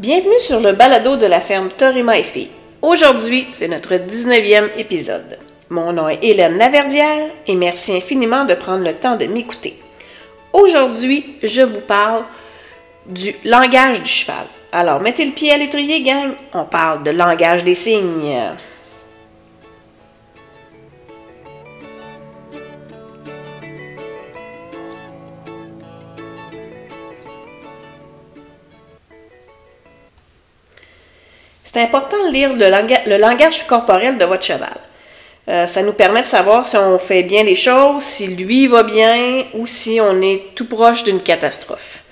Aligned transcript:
Bienvenue 0.00 0.40
sur 0.40 0.60
le 0.60 0.72
balado 0.72 1.18
de 1.18 1.26
la 1.26 1.42
ferme 1.42 1.68
Torima 1.68 2.18
et. 2.18 2.48
Aujourd'hui, 2.80 3.46
c'est 3.52 3.68
notre 3.68 3.92
19e 3.96 4.70
épisode. 4.78 5.38
Mon 5.68 5.92
nom 5.92 6.08
est 6.08 6.20
Hélène 6.22 6.56
Laverdière 6.56 7.28
et 7.46 7.54
merci 7.54 7.94
infiniment 7.94 8.46
de 8.46 8.54
prendre 8.54 8.82
le 8.82 8.94
temps 8.94 9.18
de 9.18 9.26
m'écouter. 9.26 9.78
Aujourd'hui, 10.54 11.36
je 11.42 11.60
vous 11.60 11.82
parle 11.82 12.24
du 13.04 13.34
langage 13.44 14.02
du 14.02 14.08
cheval. 14.08 14.46
Alors, 14.72 15.00
mettez 15.00 15.26
le 15.26 15.32
pied 15.32 15.52
à 15.52 15.58
l'étrier, 15.58 16.02
gang. 16.02 16.32
On 16.54 16.64
parle 16.64 17.02
de 17.02 17.10
langage 17.10 17.62
des 17.62 17.74
signes. 17.74 18.54
C'est 31.72 31.82
important 31.82 32.26
de 32.26 32.32
lire 32.32 32.52
le, 32.52 33.16
langage 33.16 33.64
corporel 33.68 34.18
de 34.18 34.24
votre 34.24 34.42
cheval. 34.42 34.74
Euh, 35.48 35.66
ça 35.66 35.82
nous 35.82 35.92
permet 35.92 36.22
de 36.22 36.26
savoir 36.26 36.66
si 36.66 36.76
on 36.76 36.98
fait 36.98 37.22
bien 37.22 37.44
les 37.44 37.54
choses, 37.54 38.02
si 38.02 38.26
lui 38.34 38.66
va 38.66 38.82
bien 38.82 39.44
ou 39.54 39.68
si 39.68 40.00
on 40.00 40.20
est 40.20 40.54
tout 40.56 40.66
proche 40.66 41.04
d'une 41.04 41.22
catastrophe. 41.22 42.02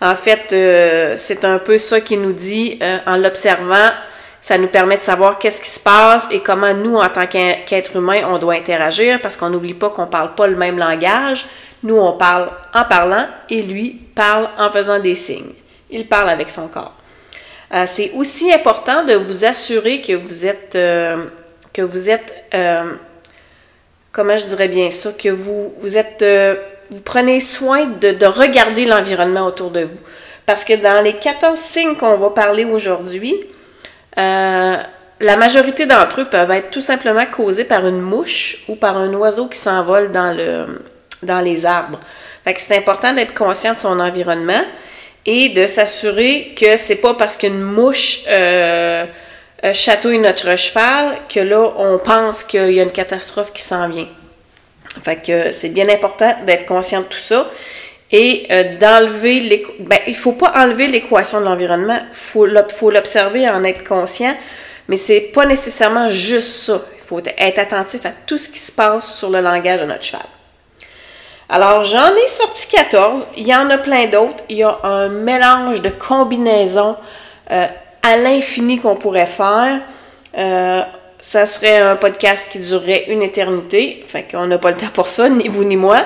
En 0.00 0.14
fait, 0.14 0.52
euh, 0.52 1.14
c'est 1.16 1.44
un 1.44 1.58
peu 1.58 1.76
ça 1.76 2.00
qui 2.00 2.16
nous 2.16 2.32
dit 2.32 2.78
euh, 2.80 2.98
en 3.06 3.16
l'observant. 3.16 3.90
Ça 4.40 4.56
nous 4.56 4.68
permet 4.68 4.96
de 4.96 5.02
savoir 5.02 5.40
qu'est-ce 5.40 5.60
qui 5.60 5.70
se 5.70 5.80
passe 5.80 6.28
et 6.30 6.38
comment 6.38 6.72
nous, 6.72 6.96
en 6.96 7.08
tant 7.08 7.26
qu'être 7.26 7.96
humain, 7.96 8.22
on 8.30 8.38
doit 8.38 8.54
interagir 8.54 9.20
parce 9.20 9.36
qu'on 9.36 9.50
n'oublie 9.50 9.74
pas 9.74 9.90
qu'on 9.90 10.06
ne 10.06 10.10
parle 10.10 10.36
pas 10.36 10.46
le 10.46 10.56
même 10.56 10.78
langage. 10.78 11.46
Nous, 11.82 11.96
on 11.96 12.12
parle 12.12 12.48
en 12.72 12.84
parlant 12.84 13.26
et 13.50 13.60
lui 13.62 13.90
parle 14.14 14.48
en 14.56 14.70
faisant 14.70 15.00
des 15.00 15.16
signes. 15.16 15.52
Il 15.90 16.06
parle 16.06 16.30
avec 16.30 16.48
son 16.48 16.68
corps. 16.68 16.97
Euh, 17.74 17.84
c'est 17.86 18.12
aussi 18.12 18.52
important 18.52 19.04
de 19.04 19.14
vous 19.14 19.44
assurer 19.44 20.00
que 20.00 20.14
vous 20.14 20.46
êtes, 20.46 20.74
euh, 20.74 21.24
que 21.72 21.82
vous 21.82 22.08
êtes, 22.08 22.32
euh, 22.54 22.92
comment 24.10 24.36
je 24.36 24.46
dirais 24.46 24.68
bien 24.68 24.90
ça, 24.90 25.12
que 25.12 25.28
vous, 25.28 25.74
vous 25.78 25.98
êtes, 25.98 26.24
vous 26.90 27.00
prenez 27.02 27.40
soin 27.40 27.84
de, 27.86 28.12
de 28.12 28.26
regarder 28.26 28.86
l'environnement 28.86 29.46
autour 29.46 29.70
de 29.70 29.84
vous. 29.84 29.98
Parce 30.46 30.64
que 30.64 30.74
dans 30.74 31.02
les 31.04 31.14
14 31.14 31.58
signes 31.58 31.94
qu'on 31.94 32.16
va 32.16 32.30
parler 32.30 32.64
aujourd'hui, 32.64 33.34
la 34.16 35.36
majorité 35.36 35.84
d'entre 35.84 36.22
eux 36.22 36.24
peuvent 36.24 36.50
être 36.52 36.70
tout 36.70 36.80
simplement 36.80 37.26
causés 37.26 37.64
par 37.64 37.86
une 37.86 38.00
mouche 38.00 38.64
ou 38.68 38.76
par 38.76 38.96
un 38.96 39.12
oiseau 39.14 39.46
qui 39.46 39.58
s'envole 39.58 40.10
dans, 40.10 40.34
le, 40.34 40.82
dans 41.22 41.40
les 41.40 41.66
arbres. 41.66 42.00
Fait 42.44 42.54
que 42.54 42.60
c'est 42.60 42.78
important 42.78 43.12
d'être 43.12 43.34
conscient 43.34 43.74
de 43.74 43.78
son 43.78 44.00
environnement 44.00 44.62
et 45.30 45.50
de 45.50 45.66
s'assurer 45.66 46.54
que 46.58 46.78
c'est 46.78 47.02
pas 47.02 47.12
parce 47.12 47.36
qu'une 47.36 47.60
mouche 47.60 48.20
euh, 48.28 49.04
euh, 49.62 49.72
chatouille 49.74 50.18
notre 50.18 50.56
cheval 50.56 51.18
que 51.28 51.40
là, 51.40 51.70
on 51.76 51.98
pense 51.98 52.42
qu'il 52.44 52.70
y 52.70 52.80
a 52.80 52.82
une 52.82 52.92
catastrophe 52.92 53.52
qui 53.52 53.60
s'en 53.60 53.90
vient. 53.90 54.08
Fait 55.04 55.16
que 55.22 55.52
c'est 55.52 55.68
bien 55.68 55.86
important 55.90 56.34
d'être 56.46 56.64
conscient 56.64 57.02
de 57.02 57.06
tout 57.08 57.18
ça 57.18 57.46
et 58.10 58.46
euh, 58.50 58.78
d'enlever 58.78 59.40
les. 59.40 59.66
Ben, 59.80 59.98
il 60.06 60.16
faut 60.16 60.32
pas 60.32 60.50
enlever 60.56 60.86
l'équation 60.86 61.40
de 61.40 61.44
l'environnement, 61.44 62.00
il 62.10 62.16
faut 62.16 62.90
l'observer 62.90 63.50
en 63.50 63.64
être 63.64 63.84
conscient, 63.84 64.34
mais 64.88 64.96
c'est 64.96 65.20
pas 65.20 65.44
nécessairement 65.44 66.08
juste 66.08 66.48
ça. 66.48 66.80
Il 67.02 67.06
faut 67.06 67.20
être 67.20 67.58
attentif 67.58 68.06
à 68.06 68.12
tout 68.26 68.38
ce 68.38 68.48
qui 68.48 68.58
se 68.58 68.72
passe 68.72 69.14
sur 69.18 69.28
le 69.28 69.42
langage 69.42 69.82
de 69.82 69.84
notre 69.84 70.04
cheval. 70.04 70.22
Alors, 71.48 71.82
j'en 71.82 72.14
ai 72.14 72.26
sorti 72.26 72.68
14. 72.68 73.26
Il 73.36 73.46
y 73.46 73.54
en 73.54 73.70
a 73.70 73.78
plein 73.78 74.06
d'autres. 74.06 74.42
Il 74.50 74.58
y 74.58 74.62
a 74.62 74.78
un 74.82 75.08
mélange 75.08 75.80
de 75.80 75.88
combinaisons 75.88 76.96
euh, 77.50 77.66
à 78.02 78.16
l'infini 78.18 78.78
qu'on 78.78 78.96
pourrait 78.96 79.26
faire. 79.26 79.80
Euh, 80.36 80.82
ça 81.20 81.46
serait 81.46 81.78
un 81.78 81.96
podcast 81.96 82.52
qui 82.52 82.58
durerait 82.58 83.06
une 83.08 83.22
éternité. 83.22 84.04
Fait 84.06 84.24
qu'on 84.24 84.46
n'a 84.46 84.58
pas 84.58 84.70
le 84.70 84.76
temps 84.76 84.90
pour 84.92 85.08
ça, 85.08 85.30
ni 85.30 85.48
vous 85.48 85.64
ni 85.64 85.76
moi. 85.76 86.04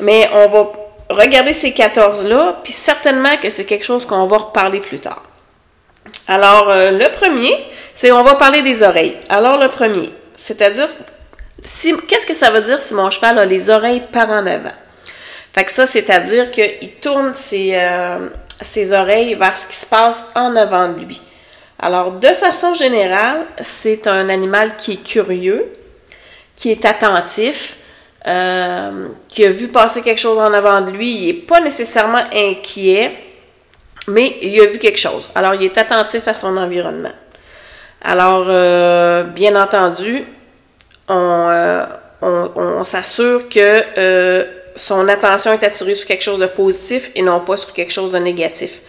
Mais 0.00 0.28
on 0.34 0.48
va 0.48 0.72
regarder 1.08 1.54
ces 1.54 1.70
14-là, 1.70 2.60
puis 2.62 2.72
certainement 2.72 3.36
que 3.42 3.48
c'est 3.48 3.64
quelque 3.64 3.84
chose 3.84 4.06
qu'on 4.06 4.26
va 4.26 4.38
reparler 4.38 4.80
plus 4.80 4.98
tard. 4.98 5.22
Alors, 6.28 6.68
euh, 6.68 6.90
le 6.90 7.10
premier, 7.10 7.52
c'est 7.94 8.12
on 8.12 8.22
va 8.22 8.34
parler 8.34 8.62
des 8.62 8.82
oreilles. 8.82 9.16
Alors, 9.28 9.58
le 9.58 9.68
premier, 9.68 10.10
c'est-à-dire 10.34 10.88
qu'est-ce 11.62 12.26
que 12.26 12.34
ça 12.34 12.50
veut 12.50 12.62
dire 12.62 12.80
si 12.80 12.94
mon 12.94 13.10
cheval 13.10 13.38
a 13.38 13.44
les 13.44 13.70
oreilles 13.70 14.02
par 14.12 14.28
en 14.30 14.46
avant? 14.46 14.72
Fait 15.52 15.64
que 15.64 15.70
ça, 15.70 15.86
c'est-à-dire 15.86 16.50
qu'il 16.50 16.92
tourne 17.00 17.32
euh, 17.52 18.28
ses, 18.60 18.92
oreilles 18.92 19.34
vers 19.34 19.56
ce 19.56 19.66
qui 19.66 19.76
se 19.76 19.86
passe 19.86 20.24
en 20.34 20.56
avant 20.56 20.88
de 20.88 21.00
lui. 21.00 21.20
Alors, 21.78 22.12
de 22.12 22.28
façon 22.28 22.74
générale, 22.74 23.44
c'est 23.60 24.06
un 24.06 24.28
animal 24.28 24.76
qui 24.76 24.92
est 24.92 25.04
curieux, 25.04 25.66
qui 26.56 26.70
est 26.70 26.84
attentif, 26.84 27.76
euh, 28.26 29.06
qui 29.28 29.44
a 29.44 29.50
vu 29.50 29.68
passer 29.68 30.00
quelque 30.00 30.20
chose 30.20 30.38
en 30.38 30.52
avant 30.52 30.80
de 30.80 30.90
lui. 30.90 31.10
Il 31.10 31.26
n'est 31.26 31.42
pas 31.42 31.60
nécessairement 31.60 32.22
inquiet, 32.32 33.12
mais 34.08 34.38
il 34.40 34.58
a 34.60 34.66
vu 34.66 34.78
quelque 34.78 34.98
chose. 34.98 35.30
Alors, 35.34 35.54
il 35.54 35.64
est 35.64 35.76
attentif 35.76 36.26
à 36.28 36.34
son 36.34 36.56
environnement. 36.56 37.12
Alors, 38.00 38.46
euh, 38.48 39.24
bien 39.24 39.60
entendu, 39.60 40.24
euh, 41.10 41.86
on, 42.20 42.84
s'assure 42.84 43.48
que 43.48 43.82
euh, 43.98 44.44
son 44.76 45.08
attention 45.08 45.52
est 45.52 45.64
attirée 45.64 45.94
sur 45.94 46.06
quelque 46.06 46.22
chose 46.22 46.38
de 46.38 46.46
positif 46.46 47.10
et 47.14 47.22
non 47.22 47.40
pas 47.40 47.56
sur 47.56 47.72
quelque 47.72 47.92
chose 47.92 48.12
de 48.12 48.18
négatif. 48.18 48.80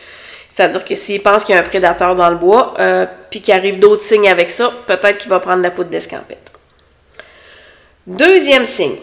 C'est-à-dire 0.48 0.86
que 0.86 0.94
s'il 0.94 1.22
pense 1.22 1.44
qu'il 1.44 1.56
y 1.56 1.58
a 1.58 1.62
un 1.62 1.66
prédateur 1.66 2.16
dans 2.16 2.30
le 2.30 2.36
bois, 2.36 2.76
euh, 2.80 3.08
puis 3.32 3.42
qu'il 3.42 3.54
arrive 3.54 3.80
d'autres 3.80 4.04
signes 4.04 4.30
avec 4.30 4.52
ça, 4.52 4.72
peut-être 4.86 5.18
qu'il 5.18 5.30
va 5.30 5.40
prendre 5.40 5.64
la 5.64 5.72
poudre 5.72 5.90
d'escampette. 5.90 6.52
Deuxième 8.06 8.66
signe, 8.66 8.98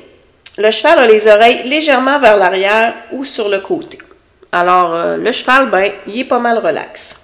le 0.58 0.70
cheval 0.70 1.00
a 1.00 1.06
les 1.06 1.26
oreilles 1.26 1.62
légèrement 1.64 2.20
vers 2.20 2.36
l'arrière 2.36 2.94
ou 3.12 3.24
sur 3.24 3.48
le 3.48 3.60
côté. 3.60 3.98
Alors, 4.52 5.16
le 5.16 5.32
cheval, 5.32 5.70
ben, 5.70 5.90
il 6.06 6.20
est 6.20 6.24
pas 6.24 6.38
mal 6.38 6.58
relax. 6.58 7.19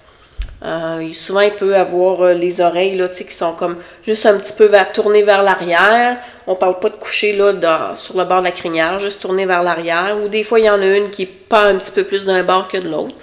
Euh, 0.63 1.11
souvent, 1.13 1.41
il 1.41 1.51
peut 1.51 1.75
avoir 1.75 2.21
euh, 2.21 2.33
les 2.33 2.61
oreilles 2.61 2.95
là, 2.95 3.07
qui 3.09 3.31
sont 3.31 3.53
comme 3.53 3.77
juste 4.05 4.25
un 4.25 4.37
petit 4.37 4.53
peu 4.53 4.71
tournées 4.93 5.21
vers 5.21 5.43
l'arrière. 5.43 6.17
On 6.47 6.55
parle 6.55 6.79
pas 6.79 6.89
de 6.89 6.95
coucher 6.95 7.33
là, 7.33 7.93
sur 7.93 8.17
le 8.17 8.25
bord 8.25 8.39
de 8.39 8.45
la 8.45 8.51
crinière, 8.51 8.97
juste 8.97 9.21
tourner 9.21 9.45
vers 9.45 9.61
l'arrière. 9.61 10.17
Ou 10.23 10.29
des 10.29 10.43
fois, 10.43 10.59
il 10.59 10.65
y 10.65 10.69
en 10.69 10.81
a 10.81 10.85
une 10.85 11.11
qui 11.11 11.25
pas 11.27 11.65
un 11.65 11.75
petit 11.75 11.91
peu 11.91 12.03
plus 12.03 12.25
d'un 12.25 12.43
bord 12.43 12.67
que 12.67 12.77
de 12.77 12.89
l'autre. 12.89 13.15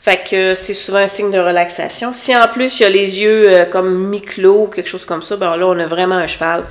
Fait 0.00 0.22
que 0.22 0.54
c'est 0.54 0.74
souvent 0.74 0.98
un 0.98 1.08
signe 1.08 1.32
de 1.32 1.40
relaxation. 1.40 2.12
Si 2.14 2.34
en 2.34 2.46
plus 2.46 2.78
il 2.78 2.82
y 2.84 2.86
a 2.86 2.88
les 2.88 3.20
yeux 3.20 3.48
euh, 3.48 3.64
comme 3.64 4.08
mi-clos 4.08 4.62
ou 4.62 4.66
quelque 4.68 4.88
chose 4.88 5.04
comme 5.04 5.22
ça, 5.22 5.36
ben 5.36 5.56
là, 5.56 5.66
on 5.66 5.78
a 5.78 5.86
vraiment 5.86 6.14
un 6.14 6.28
cheval 6.28 6.62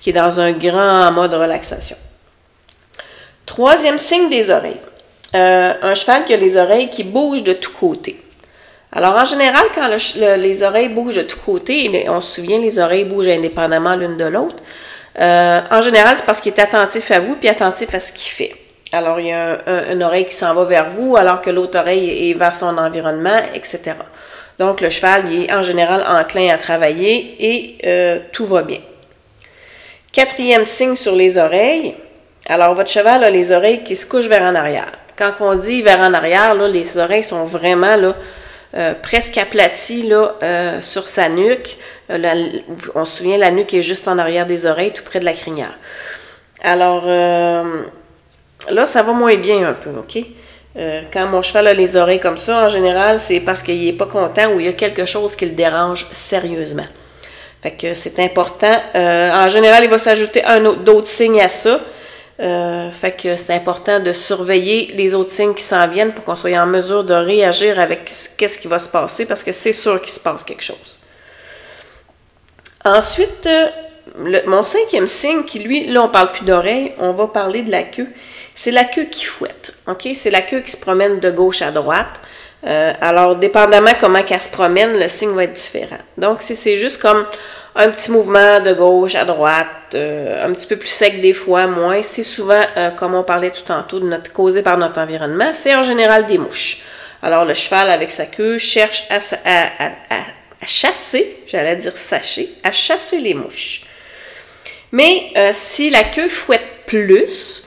qui 0.00 0.10
est 0.10 0.14
dans 0.14 0.40
un 0.40 0.52
grand 0.52 1.12
mode 1.12 1.34
relaxation. 1.34 1.96
Troisième 3.44 3.98
signe 3.98 4.30
des 4.30 4.48
oreilles. 4.48 4.80
un 5.34 5.94
cheval 5.94 6.24
qui 6.24 6.32
a 6.32 6.38
les 6.38 6.56
oreilles 6.56 6.88
qui 6.88 7.04
bougent 7.04 7.44
de 7.44 7.52
tous 7.52 7.72
côtés. 7.72 8.18
Alors, 8.92 9.14
en 9.14 9.24
général, 9.24 9.64
quand 9.74 9.88
les 10.18 10.62
oreilles 10.62 10.88
bougent 10.88 11.16
de 11.16 11.22
tous 11.22 11.38
côtés, 11.38 12.06
on 12.08 12.20
se 12.20 12.36
souvient, 12.36 12.58
les 12.58 12.78
oreilles 12.78 13.04
bougent 13.04 13.28
indépendamment 13.28 13.94
l'une 13.94 14.16
de 14.16 14.24
l'autre. 14.24 14.56
Euh, 15.18 15.60
en 15.70 15.82
général, 15.82 16.16
c'est 16.16 16.26
parce 16.26 16.40
qu'il 16.40 16.52
est 16.52 16.60
attentif 16.60 17.10
à 17.10 17.20
vous 17.20 17.36
puis 17.36 17.48
attentif 17.48 17.94
à 17.94 18.00
ce 18.00 18.12
qu'il 18.12 18.32
fait. 18.32 18.54
Alors, 18.92 19.20
il 19.20 19.26
y 19.26 19.32
a 19.32 19.58
une 19.92 20.02
oreille 20.02 20.24
qui 20.24 20.34
s'en 20.34 20.54
va 20.54 20.64
vers 20.64 20.90
vous, 20.90 21.16
alors 21.16 21.40
que 21.40 21.50
l'autre 21.50 21.78
oreille 21.78 22.30
est 22.30 22.34
vers 22.34 22.54
son 22.54 22.76
environnement, 22.78 23.38
etc. 23.54 23.92
Donc, 24.58 24.80
le 24.80 24.90
cheval, 24.90 25.22
il 25.30 25.44
est 25.44 25.52
en 25.52 25.62
général 25.62 26.04
enclin 26.06 26.52
à 26.52 26.58
travailler 26.58 27.36
et 27.38 27.78
euh, 27.86 28.18
tout 28.32 28.46
va 28.46 28.62
bien. 28.62 28.80
Quatrième 30.12 30.66
signe 30.66 30.96
sur 30.96 31.14
les 31.14 31.38
oreilles. 31.38 31.94
Alors, 32.48 32.74
votre 32.74 32.90
cheval 32.90 33.22
a 33.22 33.30
les 33.30 33.52
oreilles 33.52 33.84
qui 33.84 33.94
se 33.94 34.04
couchent 34.04 34.26
vers 34.26 34.42
en 34.42 34.56
arrière. 34.56 34.90
Quand 35.16 35.32
on 35.40 35.54
dit 35.54 35.82
vers 35.82 36.00
en 36.00 36.12
arrière, 36.12 36.54
là, 36.54 36.66
les 36.66 36.98
oreilles 36.98 37.22
sont 37.22 37.44
vraiment 37.44 37.94
là, 37.94 38.14
euh, 38.76 38.94
presque 38.94 39.36
aplati 39.36 40.04
là, 40.04 40.36
euh, 40.42 40.80
sur 40.80 41.08
sa 41.08 41.28
nuque. 41.28 41.76
Euh, 42.08 42.60
on 42.94 43.04
se 43.04 43.18
souvient, 43.18 43.36
la 43.36 43.50
nuque 43.50 43.74
est 43.74 43.82
juste 43.82 44.06
en 44.06 44.16
arrière 44.16 44.46
des 44.46 44.64
oreilles, 44.64 44.92
tout 44.92 45.02
près 45.02 45.18
de 45.18 45.24
la 45.24 45.32
crinière. 45.32 45.76
Alors, 46.62 47.06
là, 47.06 48.84
ça 48.84 49.02
va 49.02 49.12
moins 49.12 49.36
bien 49.36 49.68
un 49.68 49.72
peu, 49.72 49.90
OK? 49.90 50.24
quand 51.12 51.26
mon 51.26 51.42
cheval 51.42 51.66
a 51.66 51.74
les 51.74 51.96
oreilles 51.96 52.20
comme 52.20 52.38
ça, 52.38 52.66
en 52.66 52.68
général, 52.68 53.18
c'est 53.18 53.40
parce 53.40 53.60
qu'il 53.60 53.84
n'est 53.84 53.92
pas 53.92 54.06
content 54.06 54.52
ou 54.52 54.60
il 54.60 54.66
y 54.66 54.68
a 54.68 54.72
quelque 54.72 55.04
chose 55.04 55.34
qui 55.34 55.46
le 55.46 55.52
dérange 55.52 56.06
sérieusement. 56.12 56.86
Fait 57.60 57.72
que 57.72 57.92
c'est 57.94 58.20
important. 58.20 58.80
en 58.94 59.48
général, 59.48 59.82
il 59.82 59.90
va 59.90 59.98
s'ajouter 59.98 60.44
un 60.44 60.64
autre, 60.66 60.82
d'autres 60.82 61.08
signes 61.08 61.40
à 61.40 61.48
ça. 61.48 61.80
Euh, 62.40 62.90
fait 62.90 63.20
que 63.20 63.36
c'est 63.36 63.52
important 63.52 64.00
de 64.00 64.12
surveiller 64.12 64.92
les 64.94 65.14
autres 65.14 65.30
signes 65.30 65.54
qui 65.54 65.62
s'en 65.62 65.86
viennent 65.86 66.14
pour 66.14 66.24
qu'on 66.24 66.36
soit 66.36 66.56
en 66.56 66.66
mesure 66.66 67.04
de 67.04 67.12
réagir 67.12 67.78
avec 67.78 68.10
qu'est-ce 68.38 68.58
qui 68.58 68.66
va 68.66 68.78
se 68.78 68.88
passer 68.88 69.26
parce 69.26 69.42
que 69.42 69.52
c'est 69.52 69.74
sûr 69.74 70.00
qu'il 70.00 70.10
se 70.10 70.20
passe 70.20 70.42
quelque 70.42 70.62
chose. 70.62 70.98
Ensuite, 72.82 73.46
euh, 73.46 74.40
mon 74.46 74.64
cinquième 74.64 75.06
signe, 75.06 75.44
qui 75.44 75.58
lui, 75.58 75.86
là 75.86 76.02
on 76.02 76.08
parle 76.08 76.32
plus 76.32 76.46
d'oreille, 76.46 76.94
on 76.98 77.12
va 77.12 77.26
parler 77.26 77.60
de 77.60 77.70
la 77.70 77.82
queue. 77.82 78.08
C'est 78.54 78.70
la 78.70 78.84
queue 78.84 79.04
qui 79.04 79.24
fouette. 79.24 79.74
ok? 79.86 80.08
C'est 80.14 80.30
la 80.30 80.40
queue 80.40 80.60
qui 80.60 80.70
se 80.70 80.78
promène 80.78 81.20
de 81.20 81.30
gauche 81.30 81.60
à 81.60 81.70
droite. 81.70 82.20
Euh, 82.66 82.92
alors, 83.00 83.36
dépendamment 83.36 83.92
comment 83.98 84.22
qu'elle 84.22 84.40
se 84.40 84.50
promène, 84.50 84.98
le 84.98 85.08
signe 85.08 85.30
va 85.30 85.44
être 85.44 85.54
différent. 85.54 85.98
Donc, 86.18 86.42
si 86.42 86.54
c'est 86.56 86.76
juste 86.76 87.00
comme 87.00 87.26
un 87.74 87.90
petit 87.90 88.10
mouvement 88.10 88.60
de 88.60 88.72
gauche 88.72 89.14
à 89.14 89.24
droite, 89.24 89.66
euh, 89.94 90.46
un 90.46 90.52
petit 90.52 90.66
peu 90.66 90.76
plus 90.76 90.88
sec 90.88 91.20
des 91.20 91.32
fois, 91.32 91.66
moins, 91.66 92.02
c'est 92.02 92.22
souvent, 92.22 92.62
euh, 92.76 92.90
comme 92.90 93.14
on 93.14 93.22
parlait 93.22 93.50
tout 93.50 93.62
tantôt, 93.64 94.00
de 94.00 94.06
notre, 94.06 94.32
causé 94.32 94.62
par 94.62 94.76
notre 94.76 95.00
environnement, 95.00 95.52
c'est 95.52 95.74
en 95.74 95.82
général 95.82 96.26
des 96.26 96.38
mouches. 96.38 96.82
Alors, 97.22 97.44
le 97.44 97.54
cheval, 97.54 97.90
avec 97.90 98.10
sa 98.10 98.26
queue, 98.26 98.58
cherche 98.58 99.08
à, 99.10 99.20
chasser, 100.66 101.38
j'allais 101.46 101.76
dire 101.76 101.96
sacher, 101.96 102.48
à 102.64 102.72
chasser 102.72 103.18
les 103.18 103.34
mouches. 103.34 103.82
Mais 104.92 105.32
si 105.52 105.90
la 105.90 106.04
queue 106.04 106.28
fouette 106.28 106.84
plus, 106.86 107.64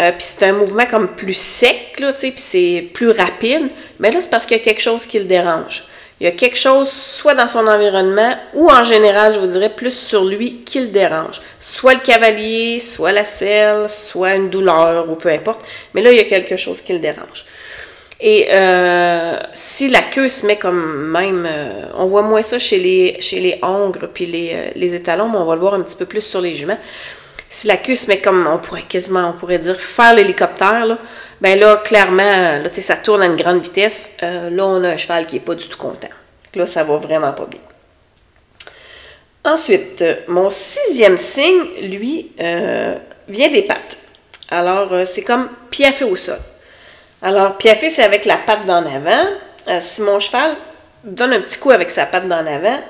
euh, 0.00 0.10
puis 0.10 0.26
c'est 0.26 0.46
un 0.46 0.52
mouvement 0.52 0.86
comme 0.86 1.08
plus 1.08 1.34
sec, 1.34 1.94
puis 1.96 2.32
c'est 2.36 2.88
plus 2.92 3.10
rapide. 3.10 3.68
Mais 4.00 4.10
là, 4.10 4.20
c'est 4.20 4.30
parce 4.30 4.44
qu'il 4.44 4.56
y 4.56 4.60
a 4.60 4.64
quelque 4.64 4.82
chose 4.82 5.06
qui 5.06 5.18
le 5.18 5.24
dérange. 5.24 5.84
Il 6.20 6.24
y 6.24 6.26
a 6.28 6.32
quelque 6.32 6.56
chose, 6.56 6.88
soit 6.90 7.34
dans 7.34 7.48
son 7.48 7.66
environnement, 7.66 8.34
ou 8.54 8.70
en 8.70 8.84
général, 8.84 9.34
je 9.34 9.40
vous 9.40 9.48
dirais, 9.48 9.68
plus 9.68 9.90
sur 9.90 10.24
lui 10.24 10.62
qui 10.64 10.80
le 10.80 10.86
dérange. 10.86 11.40
Soit 11.60 11.94
le 11.94 12.00
cavalier, 12.00 12.78
soit 12.78 13.12
la 13.12 13.24
selle, 13.24 13.88
soit 13.88 14.36
une 14.36 14.48
douleur, 14.48 15.10
ou 15.10 15.16
peu 15.16 15.28
importe. 15.30 15.60
Mais 15.92 16.02
là, 16.02 16.12
il 16.12 16.16
y 16.16 16.20
a 16.20 16.24
quelque 16.24 16.56
chose 16.56 16.80
qui 16.80 16.92
le 16.92 17.00
dérange. 17.00 17.44
Et 18.20 18.46
euh, 18.50 19.38
si 19.52 19.88
la 19.88 20.02
queue 20.02 20.28
se 20.28 20.46
met 20.46 20.56
comme 20.56 21.10
même, 21.10 21.46
euh, 21.50 21.86
on 21.94 22.06
voit 22.06 22.22
moins 22.22 22.42
ça 22.42 22.60
chez 22.60 22.78
les, 22.78 23.16
chez 23.20 23.40
les 23.40 23.58
hongres 23.60 24.06
puis 24.14 24.24
les, 24.24 24.72
les 24.76 24.94
étalons, 24.94 25.28
mais 25.28 25.38
on 25.38 25.44
va 25.44 25.54
le 25.56 25.60
voir 25.60 25.74
un 25.74 25.82
petit 25.82 25.96
peu 25.96 26.06
plus 26.06 26.22
sur 26.22 26.40
les 26.40 26.54
juments 26.54 26.78
si 27.54 27.68
la 27.68 27.76
queue 27.76 27.94
se 27.94 28.08
met 28.08 28.20
comme, 28.20 28.48
on 28.48 28.58
pourrait 28.58 28.82
quasiment, 28.82 29.28
on 29.28 29.32
pourrait 29.32 29.60
dire, 29.60 29.80
faire 29.80 30.12
l'hélicoptère, 30.12 30.86
là, 30.86 30.98
ben 31.40 31.56
là, 31.56 31.76
clairement, 31.76 32.58
là, 32.58 32.68
ça 32.72 32.96
tourne 32.96 33.22
à 33.22 33.26
une 33.26 33.36
grande 33.36 33.62
vitesse. 33.62 34.16
Euh, 34.24 34.50
là, 34.50 34.66
on 34.66 34.82
a 34.82 34.88
un 34.88 34.96
cheval 34.96 35.24
qui 35.24 35.36
n'est 35.36 35.40
pas 35.40 35.54
du 35.54 35.68
tout 35.68 35.78
content. 35.78 36.08
Là, 36.56 36.66
ça 36.66 36.82
va 36.82 36.96
vraiment 36.96 37.32
pas 37.32 37.46
bien. 37.46 37.60
Ensuite, 39.44 40.02
euh, 40.02 40.16
mon 40.26 40.50
sixième 40.50 41.16
signe, 41.16 41.62
lui, 41.82 42.32
euh, 42.40 42.96
vient 43.28 43.50
des 43.50 43.62
pattes. 43.62 43.98
Alors, 44.50 45.06
c'est 45.06 45.22
comme 45.22 45.48
piaffer 45.70 46.04
au 46.04 46.16
sol. 46.16 46.38
Alors, 47.22 47.56
piaffer, 47.56 47.88
c'est 47.88 48.02
avec 48.02 48.24
la 48.24 48.36
patte 48.36 48.66
d'en 48.66 48.84
avant. 48.84 49.28
si 49.80 50.02
mon 50.02 50.18
cheval 50.18 50.56
donne 51.04 51.34
un 51.34 51.40
petit 51.40 51.58
coup 51.58 51.70
avec 51.70 51.90
sa 51.90 52.06
patte 52.06 52.26
d'en 52.26 52.44
avant, 52.46 52.80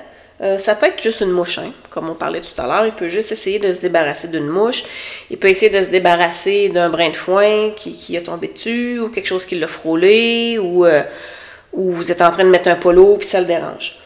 euh, 0.41 0.57
ça 0.57 0.75
peut 0.75 0.87
être 0.87 1.01
juste 1.01 1.21
une 1.21 1.31
mouche, 1.31 1.59
hein, 1.59 1.71
comme 1.89 2.09
on 2.09 2.13
parlait 2.13 2.41
tout 2.41 2.61
à 2.61 2.67
l'heure. 2.67 2.85
Il 2.85 2.91
peut 2.91 3.07
juste 3.07 3.31
essayer 3.31 3.57
de 3.57 3.71
se 3.71 3.79
débarrasser 3.79 4.27
d'une 4.27 4.47
mouche. 4.47 4.83
Il 5.29 5.37
peut 5.37 5.47
essayer 5.47 5.71
de 5.71 5.83
se 5.83 5.89
débarrasser 5.89 6.69
d'un 6.69 6.89
brin 6.89 7.09
de 7.09 7.15
foin 7.15 7.71
qui, 7.75 7.93
qui, 7.93 8.17
a 8.17 8.21
tombé 8.21 8.49
dessus, 8.49 8.99
ou 8.99 9.09
quelque 9.09 9.27
chose 9.27 9.45
qui 9.45 9.55
l'a 9.55 9.67
frôlé, 9.67 10.57
ou, 10.59 10.85
euh, 10.85 11.03
ou 11.71 11.91
vous 11.91 12.11
êtes 12.11 12.21
en 12.21 12.31
train 12.31 12.43
de 12.43 12.49
mettre 12.49 12.67
un 12.67 12.75
polo 12.75 13.15
puis 13.15 13.27
ça 13.27 13.39
le 13.39 13.45
dérange. 13.45 13.99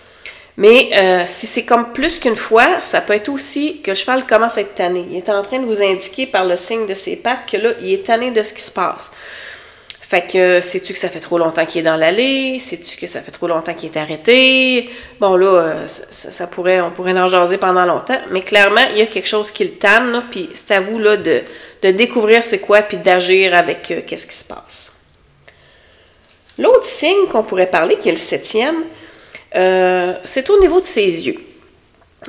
Mais 0.57 0.89
euh, 0.93 1.23
si 1.25 1.47
c'est 1.47 1.63
comme 1.63 1.93
plus 1.93 2.19
qu'une 2.19 2.35
fois, 2.35 2.81
ça 2.81 2.99
peut 2.99 3.13
être 3.13 3.29
aussi 3.29 3.81
que 3.81 3.91
le 3.91 3.95
cheval 3.95 4.27
commence 4.27 4.57
à 4.57 4.61
être 4.61 4.75
tanné. 4.75 5.07
Il 5.09 5.15
est 5.15 5.29
en 5.29 5.41
train 5.41 5.59
de 5.59 5.65
vous 5.65 5.81
indiquer 5.81 6.27
par 6.27 6.43
le 6.45 6.57
signe 6.57 6.85
de 6.85 6.95
ses 6.95 7.15
pattes 7.15 7.49
que 7.49 7.55
là, 7.57 7.69
il 7.79 7.93
est 7.93 8.05
tanné 8.05 8.31
de 8.31 8.43
ce 8.43 8.53
qui 8.53 8.61
se 8.61 8.71
passe. 8.71 9.13
Fait 10.09 10.25
que, 10.25 10.59
sais-tu 10.59 10.93
que 10.93 10.97
ça 10.97 11.07
fait 11.07 11.19
trop 11.19 11.37
longtemps 11.37 11.67
qu'il 11.67 11.81
est 11.81 11.83
dans 11.83 11.95
l'allée? 11.95 12.57
Sais-tu 12.57 12.97
que 12.97 13.05
ça 13.05 13.21
fait 13.21 13.29
trop 13.29 13.45
longtemps 13.45 13.75
qu'il 13.75 13.91
est 13.91 13.97
arrêté? 13.97 14.89
Bon, 15.19 15.35
là, 15.35 15.45
euh, 15.45 15.87
ça, 15.87 16.47
pourrait, 16.47 16.81
on 16.81 16.89
pourrait 16.89 17.13
en 17.13 17.27
jaser 17.27 17.59
pendant 17.59 17.85
longtemps, 17.85 18.17
mais 18.31 18.41
clairement, 18.41 18.81
il 18.89 18.97
y 18.97 19.01
a 19.03 19.05
quelque 19.05 19.27
chose 19.27 19.51
qui 19.51 19.65
le 19.65 19.73
tanne, 19.73 20.23
puis 20.31 20.49
c'est 20.51 20.73
à 20.73 20.79
vous, 20.79 20.97
là, 20.97 21.15
de, 21.15 21.43
découvrir 21.91 22.41
c'est 22.41 22.57
quoi, 22.57 22.81
puis 22.81 22.97
d'agir 22.97 23.53
avec 23.53 23.91
euh, 23.91 24.01
qu'est-ce 24.03 24.25
qui 24.25 24.33
se 24.33 24.45
passe. 24.45 24.93
L'autre 26.57 26.85
signe 26.85 27.27
qu'on 27.31 27.43
pourrait 27.43 27.69
parler, 27.69 27.99
qui 27.99 28.09
est 28.09 28.13
le 28.13 28.17
septième, 28.17 28.77
euh, 29.55 30.15
c'est 30.23 30.49
au 30.49 30.59
niveau 30.59 30.81
de 30.81 30.87
ses 30.87 31.27
yeux. 31.27 31.37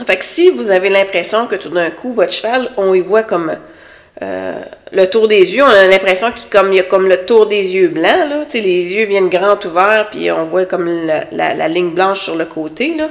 Fait 0.06 0.18
que 0.18 0.24
si 0.26 0.50
vous 0.50 0.68
avez 0.68 0.90
l'impression 0.90 1.46
que 1.46 1.56
tout 1.56 1.70
d'un 1.70 1.88
coup, 1.88 2.12
votre 2.12 2.34
cheval, 2.34 2.70
on 2.76 2.92
y 2.92 3.00
voit 3.00 3.22
comme 3.22 3.56
euh, 4.22 4.60
le 4.92 5.08
tour 5.08 5.28
des 5.28 5.54
yeux, 5.54 5.62
on 5.62 5.68
a 5.68 5.86
l'impression 5.86 6.30
qu'il 6.32 6.50
comme, 6.50 6.72
y 6.72 6.80
a 6.80 6.82
comme 6.82 7.08
le 7.08 7.24
tour 7.24 7.46
des 7.46 7.74
yeux 7.74 7.88
blancs, 7.88 8.28
là. 8.28 8.44
les 8.52 8.94
yeux 8.94 9.06
viennent 9.06 9.28
grands 9.30 9.58
ouverts, 9.64 10.08
puis 10.10 10.30
on 10.30 10.44
voit 10.44 10.66
comme 10.66 10.88
la, 10.88 11.68
ligne 11.68 11.90
blanche 11.90 12.20
sur 12.20 12.36
le 12.36 12.44
côté, 12.44 12.96
là. 12.96 13.08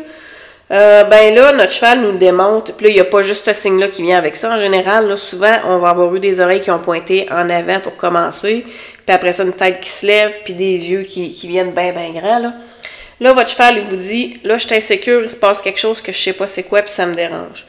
Euh, 0.71 1.03
ben 1.05 1.33
là, 1.33 1.51
notre 1.51 1.71
cheval 1.71 2.01
nous 2.01 2.11
démonte, 2.11 2.73
puis 2.77 2.85
là, 2.85 2.89
il 2.91 2.93
n'y 2.93 2.99
a 2.99 3.05
pas 3.05 3.23
juste 3.23 3.43
ce 3.43 3.53
signe-là 3.53 3.87
qui 3.87 4.03
vient 4.03 4.19
avec 4.19 4.35
ça. 4.35 4.53
En 4.53 4.59
général, 4.59 5.17
souvent, 5.17 5.55
on 5.65 5.79
va 5.79 5.89
avoir 5.89 6.13
eu 6.13 6.19
des 6.19 6.39
oreilles 6.39 6.61
qui 6.61 6.69
ont 6.69 6.77
pointé 6.77 7.25
en 7.31 7.49
avant 7.49 7.79
pour 7.79 7.95
commencer, 7.95 8.63
puis 8.63 9.15
après 9.15 9.31
ça, 9.31 9.43
une 9.43 9.53
tête 9.53 9.79
qui 9.79 9.89
se 9.89 10.05
lève, 10.05 10.37
puis 10.43 10.53
des 10.53 10.91
yeux 10.91 11.01
qui, 11.01 11.47
viennent 11.47 11.71
bien, 11.71 11.91
bien 11.91 12.11
grands, 12.11 12.39
là. 12.39 12.53
Là, 13.19 13.33
votre 13.33 13.49
cheval, 13.49 13.77
il 13.77 13.83
vous 13.83 13.95
dit, 14.01 14.37
là, 14.43 14.57
je 14.57 14.67
suis 14.67 14.75
insécure, 14.75 15.23
il 15.23 15.29
se 15.29 15.35
passe 15.35 15.61
quelque 15.61 15.79
chose 15.79 16.01
que 16.01 16.11
je 16.11 16.17
sais 16.17 16.33
pas 16.33 16.45
c'est 16.45 16.63
quoi, 16.63 16.83
puis 16.83 16.91
ça 16.91 17.05
me 17.05 17.15
dérange. 17.15 17.65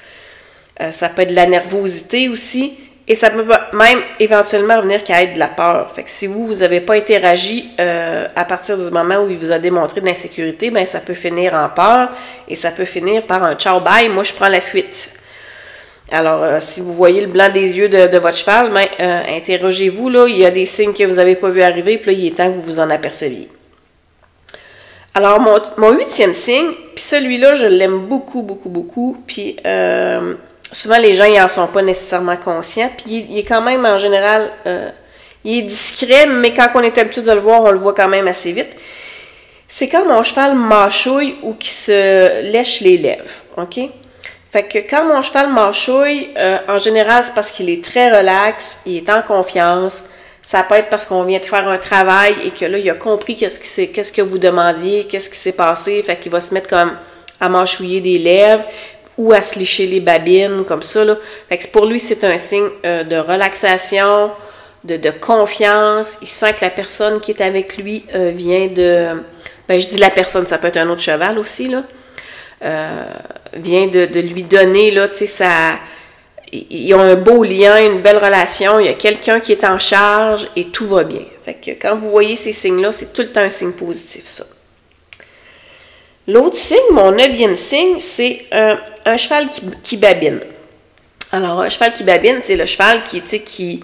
Euh, 0.81 0.93
ça 0.93 1.09
peut 1.09 1.23
être 1.23 1.31
de 1.31 1.35
la 1.35 1.47
nervosité 1.47 2.29
aussi. 2.29 2.75
Et 3.11 3.17
ça 3.17 3.29
peut 3.29 3.45
même 3.73 3.99
éventuellement 4.21 4.81
venir 4.81 5.03
qu'à 5.03 5.25
être 5.25 5.35
de 5.35 5.41
la 5.41 5.49
peur. 5.49 5.91
Fait 5.93 6.05
que 6.05 6.11
si 6.11 6.29
vous, 6.29 6.47
vous 6.47 6.55
n'avez 6.55 6.81
pas 6.81 6.95
interagi 6.95 7.69
euh, 7.81 8.29
à 8.37 8.45
partir 8.45 8.79
du 8.79 8.89
moment 8.89 9.25
où 9.25 9.29
il 9.29 9.37
vous 9.37 9.51
a 9.51 9.59
démontré 9.59 10.01
de 10.01 10.07
l'insécurité, 10.07 10.71
ben 10.71 10.87
ça 10.87 11.01
peut 11.01 11.15
finir 11.15 11.55
en 11.55 11.69
peur 11.71 12.11
et 12.47 12.55
ça 12.55 12.71
peut 12.71 12.85
finir 12.85 13.25
par 13.25 13.43
un 13.43 13.57
ciao 13.57 13.81
bye, 13.81 14.09
moi 14.09 14.23
je 14.23 14.33
prends 14.33 14.47
la 14.47 14.61
fuite. 14.61 15.11
Alors, 16.13 16.45
euh, 16.45 16.59
si 16.61 16.81
vous 16.81 16.95
voyez 16.95 17.21
le 17.21 17.27
blanc 17.27 17.49
des 17.53 17.77
yeux 17.77 17.89
de, 17.89 18.17
votre 18.17 18.37
cheval, 18.37 18.71
ben, 18.73 18.87
euh, 19.01 19.37
interrogez-vous, 19.37 20.09
là, 20.09 20.29
il 20.29 20.39
y 20.39 20.47
a 20.47 20.53
des 20.53 20.65
signes 20.65 20.93
que 20.93 21.03
vous 21.03 21.17
n'avez 21.17 21.35
pas 21.35 21.49
vu 21.49 21.63
arriver, 21.63 21.99
puis 21.99 22.13
là, 22.13 22.17
il 22.17 22.27
est 22.29 22.37
temps 22.37 22.49
que 22.49 22.59
vous 22.59 22.63
vous 22.63 22.79
en 22.79 22.91
aperceviez. 22.91 23.49
Alors, 25.15 25.41
mon, 25.41 25.61
mon 25.79 25.91
huitième 25.97 26.33
signe, 26.33 26.71
puis 26.95 27.03
celui-là, 27.03 27.57
je 27.57 27.67
l'aime 27.67 28.07
beaucoup, 28.07 28.43
beaucoup, 28.43 28.69
beaucoup, 28.69 29.17
puis 29.27 29.57
souvent 30.73 30.99
les 30.99 31.15
gens 31.15 31.29
n'en 31.29 31.49
sont 31.49 31.67
pas 31.67 31.83
nécessairement 31.83 32.37
conscients. 32.37 32.91
Puis 32.97 33.27
il, 33.29 33.39
est 33.39 33.45
quand 33.45 33.63
même 33.63 33.85
en 33.87 33.99
général, 33.99 34.51
euh, 34.67 34.91
il 35.45 35.59
est 35.59 35.63
discret, 35.63 36.27
mais 36.27 36.53
quand 36.53 36.69
on 36.75 36.81
est 36.81 36.97
habitué 36.99 37.23
de 37.23 37.33
le 37.33 37.41
voir, 37.41 37.63
on 37.63 37.71
le 37.71 37.79
voit 37.79 37.95
quand 37.95 38.09
même 38.09 38.29
assez 38.29 38.53
vite. 38.53 38.77
C'est 39.69 39.89
quand 39.89 40.05
mon 40.05 40.23
cheval 40.23 40.55
mâchouille 40.55 41.37
ou 41.43 41.55
qui 41.55 41.69
se 41.69 42.43
lèche 42.51 42.81
les 42.81 42.99
lèvres, 42.99 43.31
ok? 43.57 43.79
Fait 44.51 44.65
que 44.65 44.79
quand 44.79 45.05
mon 45.05 45.23
cheval 45.23 45.53
mâchouille, 45.53 46.31
euh, 46.37 46.59
en 46.67 46.79
général, 46.79 47.23
c'est 47.23 47.35
parce 47.35 47.53
qu'il 47.53 47.71
est 47.71 47.85
très 47.85 48.11
relax, 48.11 48.79
il 48.85 48.97
est 48.97 49.11
en 49.11 49.23
confiance. 49.23 50.03
Ça 50.43 50.65
peut 50.65 50.75
être 50.75 50.89
parce 50.89 51.07
qu'on 51.07 51.23
vient 51.23 51.39
de 51.39 51.45
faire 51.45 51.69
un 51.69 51.79
travail 51.79 52.35
et 52.45 52.51
que 52.51 52.65
là, 52.65 52.79
il 52.79 52.91
a 52.91 52.95
compris 52.95 53.37
qu'est-ce, 53.37 53.83
qu'est-ce 53.83 54.13
que 54.13 54.23
vous 54.23 54.39
demandiez, 54.39 55.05
qu'est-ce 55.05 55.31
qui 55.31 55.37
s'est 55.37 55.53
passé. 55.53 56.03
Fait 56.03 56.17
qu'il 56.17 56.33
va 56.33 56.41
se 56.41 56.53
mettre 56.53 56.69
comme 56.69 56.97
à 57.41 57.49
mâchouiller 57.49 58.01
des 58.01 58.19
lèvres 58.19 58.65
ou 59.21 59.35
à 59.35 59.43
se 59.43 59.59
licher 59.59 59.87
les 59.87 60.01
babines, 60.01 60.65
comme 60.65 60.83
ça. 60.83 61.05
Là. 61.05 61.15
Fait 61.51 61.59
que 61.59 61.69
pour 61.69 61.85
lui, 61.85 62.01
c'est 62.01 62.25
un 62.25 62.39
signe 62.39 62.69
euh, 62.87 63.05
de 63.05 63.17
relaxation, 63.17 64.31
de, 64.83 65.11
confiance. 65.11 66.19
Il 66.23 66.27
sent 66.27 66.55
que 66.55 66.65
la 66.65 66.71
personne 66.71 67.21
qui 67.21 67.33
est 67.33 67.43
avec 67.43 67.77
lui 67.77 68.07
euh, 68.15 68.31
vient 68.35 68.67
de... 68.69 69.23
Ben, 69.69 69.79
je 69.79 69.89
dis 69.89 69.99
la 69.99 70.09
personne, 70.09 70.47
ça 70.47 70.57
peut 70.57 70.69
être 70.69 70.79
un 70.79 70.89
autre 70.89 71.03
cheval 71.03 71.39
aussi, 71.39 71.69
là. 71.69 71.83
Euh, 72.63 73.05
vient 73.53 73.87
de, 73.89 74.21
lui 74.21 74.43
donner, 74.43 74.91
là, 74.91 75.09
tu 75.09 75.19
sais, 75.19 75.27
ça... 75.27 75.79
Ils 76.53 76.93
ont 76.95 77.01
un 77.01 77.15
beau 77.15 77.45
lien, 77.45 77.79
une 77.79 78.01
belle 78.01 78.19
relation, 78.19 78.81
il 78.81 78.87
y 78.87 78.89
a 78.89 78.95
quelqu'un 78.95 79.39
qui 79.39 79.53
est 79.53 79.65
en 79.65 79.79
charge 79.79 80.49
et 80.57 80.65
tout 80.65 80.87
va 80.89 81.05
bien. 81.05 81.23
Fait 81.45 81.55
que 81.55 81.71
quand 81.81 81.95
vous 81.95 82.11
voyez 82.11 82.35
ces 82.35 82.53
signes-là, 82.53 82.91
c'est 82.91 83.13
tout 83.13 83.23
le 83.23 83.29
temps 83.29 83.43
un 83.43 83.51
signe 83.51 83.71
positif, 83.71 84.25
ça. 84.27 84.45
L'autre 86.29 86.57
signe, 86.57 86.79
mon 86.93 87.11
neuvième 87.13 87.57
signe, 87.57 87.99
c'est 87.99 88.45
un, 88.53 89.17
cheval 89.17 89.49
qui, 89.83 89.97
babine. 89.97 90.41
Alors, 91.33 91.61
un 91.61 91.69
cheval 91.69 91.93
qui 91.93 92.05
babine, 92.05 92.39
c'est 92.41 92.57
le 92.57 92.67
cheval 92.67 93.03
qui, 93.05 93.21
qui, 93.23 93.81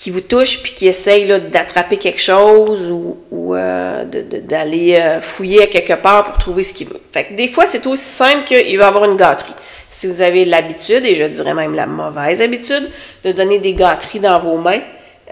qui 0.00 0.10
vous 0.10 0.22
touche 0.22 0.62
puis 0.62 0.72
qui 0.72 0.88
essaye 0.88 1.28
d'attraper 1.50 1.98
quelque 1.98 2.22
chose 2.22 2.90
ou, 2.90 3.54
euh, 3.54 4.04
d'aller 4.04 4.94
euh, 4.94 5.20
fouiller 5.20 5.64
à 5.64 5.66
quelque 5.66 5.92
part 5.92 6.24
pour 6.24 6.38
trouver 6.38 6.62
ce 6.62 6.72
qu'il 6.72 6.88
veut. 6.88 7.00
Fait 7.12 7.24
que 7.24 7.34
des 7.34 7.48
fois, 7.48 7.66
c'est 7.66 7.86
aussi 7.86 8.04
simple 8.04 8.44
qu'il 8.44 8.78
va 8.78 8.86
avoir 8.86 9.04
une 9.04 9.16
gâterie. 9.16 9.52
Si 9.90 10.06
vous 10.06 10.22
avez 10.22 10.46
l'habitude, 10.46 11.04
et 11.04 11.14
je 11.14 11.24
dirais 11.24 11.52
même 11.52 11.74
la 11.74 11.84
mauvaise 11.86 12.40
habitude, 12.40 12.90
de 13.24 13.32
donner 13.32 13.58
des 13.58 13.74
gâteries 13.74 14.20
dans 14.20 14.38
vos 14.38 14.56
mains, 14.56 14.80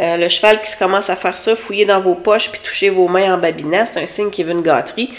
euh, 0.01 0.19
le 0.19 0.29
cheval 0.29 0.61
qui 0.61 0.71
se 0.71 0.77
commence 0.77 1.09
à 1.09 1.17
faire 1.17 1.39
ça, 1.39 1.57
fouiller 1.57 1.87
dans 1.87 2.01
vos 2.01 2.15
poches 2.15 2.51
puis 2.51 2.61
toucher 2.63 2.91
vos 2.91 3.09
mains 3.09 3.35
en 3.35 3.39
babinant, 3.39 3.85
c'est 3.87 4.03
un 4.03 4.07
signe 4.07 4.29
qu'il 4.29 4.45
veut 4.45 4.53
une 4.53 4.61
gâterie. 4.61 5.11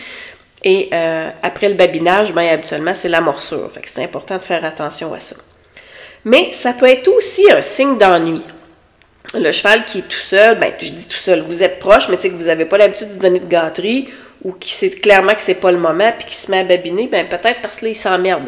Et 0.64 0.90
euh, 0.92 1.30
après 1.42 1.70
le 1.70 1.76
babinage, 1.76 2.34
bien, 2.34 2.52
habituellement, 2.52 2.94
c'est 2.94 3.10
la 3.10 3.22
morsure. 3.22 3.72
Fait 3.72 3.82
que 3.82 3.90
c'est 3.90 4.04
important 4.04 4.38
de 4.38 4.44
faire 4.44 4.66
attention 4.66 5.14
à 5.14 5.20
ça. 5.20 5.36
Mais 6.26 6.52
ça 6.52 6.74
peut 6.74 6.88
être 6.88 7.08
aussi 7.08 7.50
un 7.52 7.62
signe 7.62 7.98
d'ennui. 7.98 8.42
Le 9.36 9.52
cheval 9.52 9.86
qui 9.86 10.00
est 10.00 10.08
tout 10.08 10.20
seul, 10.20 10.60
ben, 10.60 10.74
je 10.80 10.90
dis 10.90 11.08
tout 11.08 11.14
seul, 11.14 11.42
vous 11.42 11.64
êtes 11.64 11.80
proche, 11.80 12.10
mais 12.10 12.18
que 12.18 12.28
vous 12.30 12.46
n'avez 12.46 12.66
pas 12.66 12.78
l'habitude 12.78 13.16
de 13.16 13.22
donner 13.22 13.40
de 13.40 13.48
gâterie 13.48 14.10
ou 14.44 14.54
qui 14.54 14.72
sait 14.72 14.90
clairement 14.90 15.36
que 15.36 15.42
c'est 15.42 15.56
pas 15.56 15.72
le 15.72 15.78
moment 15.78 16.12
puis 16.18 16.28
qui 16.28 16.36
se 16.36 16.50
met 16.50 16.60
à 16.60 16.64
babiner, 16.64 17.08
ben, 17.08 17.28
peut-être 17.28 17.62
parce 17.62 17.78
que 17.78 17.86
là, 17.86 17.92
il 17.92 17.96
s'emmerde. 17.96 18.46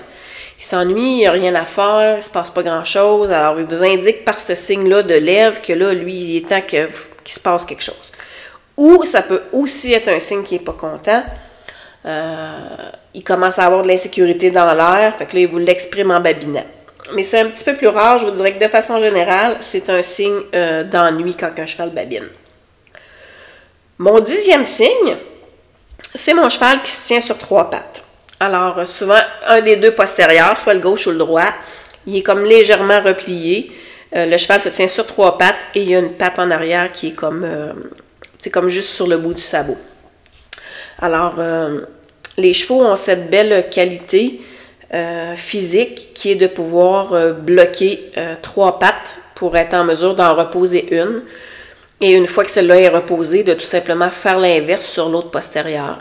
Il 0.57 0.63
s'ennuie, 0.63 1.11
il 1.11 1.17
n'y 1.17 1.27
a 1.27 1.31
rien 1.31 1.55
à 1.55 1.65
faire, 1.65 2.17
il 2.17 2.23
se 2.23 2.29
passe 2.29 2.49
pas 2.49 2.63
grand-chose. 2.63 3.31
Alors, 3.31 3.59
il 3.59 3.65
vous 3.65 3.83
indique 3.83 4.25
par 4.25 4.39
ce 4.39 4.53
signe-là 4.53 5.03
de 5.03 5.15
lèvre 5.15 5.61
que 5.61 5.73
là, 5.73 5.93
lui, 5.93 6.13
il 6.13 6.37
est 6.37 6.49
temps 6.49 6.61
qu'il 6.61 6.87
se 7.25 7.39
passe 7.39 7.65
quelque 7.65 7.83
chose. 7.83 8.11
Ou 8.77 9.03
ça 9.03 9.21
peut 9.21 9.41
aussi 9.53 9.93
être 9.93 10.09
un 10.09 10.19
signe 10.19 10.43
qui 10.43 10.55
n'est 10.55 10.63
pas 10.63 10.73
content. 10.73 11.23
Euh, 12.05 12.51
il 13.13 13.23
commence 13.23 13.59
à 13.59 13.65
avoir 13.65 13.83
de 13.83 13.87
l'insécurité 13.87 14.49
dans 14.49 14.73
l'air, 14.73 15.15
fait 15.17 15.25
que 15.25 15.35
là, 15.35 15.41
il 15.41 15.47
vous 15.47 15.59
l'exprime 15.59 16.11
en 16.11 16.19
babinant. 16.19 16.65
Mais 17.13 17.23
c'est 17.23 17.41
un 17.41 17.47
petit 17.47 17.63
peu 17.63 17.75
plus 17.75 17.87
rare, 17.87 18.17
je 18.17 18.25
vous 18.25 18.31
dirais 18.31 18.53
que 18.53 18.63
de 18.63 18.69
façon 18.69 18.99
générale, 18.99 19.57
c'est 19.59 19.89
un 19.89 20.01
signe 20.01 20.39
euh, 20.55 20.83
d'ennui 20.83 21.35
quand 21.35 21.51
un 21.57 21.65
cheval 21.65 21.89
babine. 21.89 22.27
Mon 23.97 24.19
dixième 24.19 24.63
signe, 24.63 25.17
c'est 26.15 26.33
mon 26.33 26.49
cheval 26.49 26.81
qui 26.83 26.91
se 26.91 27.07
tient 27.07 27.21
sur 27.21 27.37
trois 27.37 27.69
pattes. 27.69 28.03
Alors, 28.39 28.87
souvent, 28.87 29.19
un 29.45 29.61
des 29.61 29.75
deux 29.75 29.91
postérieurs, 29.91 30.57
soit 30.57 30.73
le 30.73 30.79
gauche 30.79 31.05
ou 31.05 31.11
le 31.11 31.17
droit, 31.17 31.53
il 32.07 32.17
est 32.17 32.23
comme 32.23 32.43
légèrement 32.43 33.01
replié. 33.01 33.71
Euh, 34.15 34.25
le 34.25 34.37
cheval 34.37 34.59
se 34.59 34.69
tient 34.69 34.87
sur 34.87 35.05
trois 35.05 35.37
pattes 35.37 35.59
et 35.75 35.81
il 35.81 35.89
y 35.89 35.95
a 35.95 35.99
une 35.99 36.13
patte 36.13 36.39
en 36.39 36.49
arrière 36.49 36.91
qui 36.91 37.09
est 37.09 37.13
comme, 37.13 37.47
comme 38.51 38.69
juste 38.69 38.89
sur 38.89 39.05
le 39.05 39.17
bout 39.17 39.35
du 39.35 39.41
sabot. 39.41 39.77
Alors, 41.01 41.33
euh, 41.39 41.81
les 42.37 42.53
chevaux 42.53 42.85
ont 42.85 42.95
cette 42.95 43.31
belle 43.31 43.67
qualité 43.69 44.39
euh, 44.93 45.35
physique 45.35 46.13
qui 46.13 46.31
est 46.31 46.35
de 46.35 46.45
pouvoir 46.45 47.13
euh, 47.13 47.33
bloquer 47.33 48.11
trois 48.43 48.77
pattes 48.77 49.17
pour 49.33 49.57
être 49.57 49.73
en 49.73 49.83
mesure 49.83 50.13
d'en 50.13 50.35
reposer 50.35 50.95
une. 50.95 51.23
Et 52.01 52.11
une 52.11 52.27
fois 52.27 52.45
que 52.45 52.51
celle-là 52.51 52.79
est 52.79 52.89
reposée, 52.89 53.43
de 53.43 53.53
tout 53.53 53.61
simplement 53.61 54.09
faire 54.11 54.39
l'inverse 54.39 54.85
sur 54.85 55.09
l'autre 55.09 55.31
postérieure. 55.31 55.97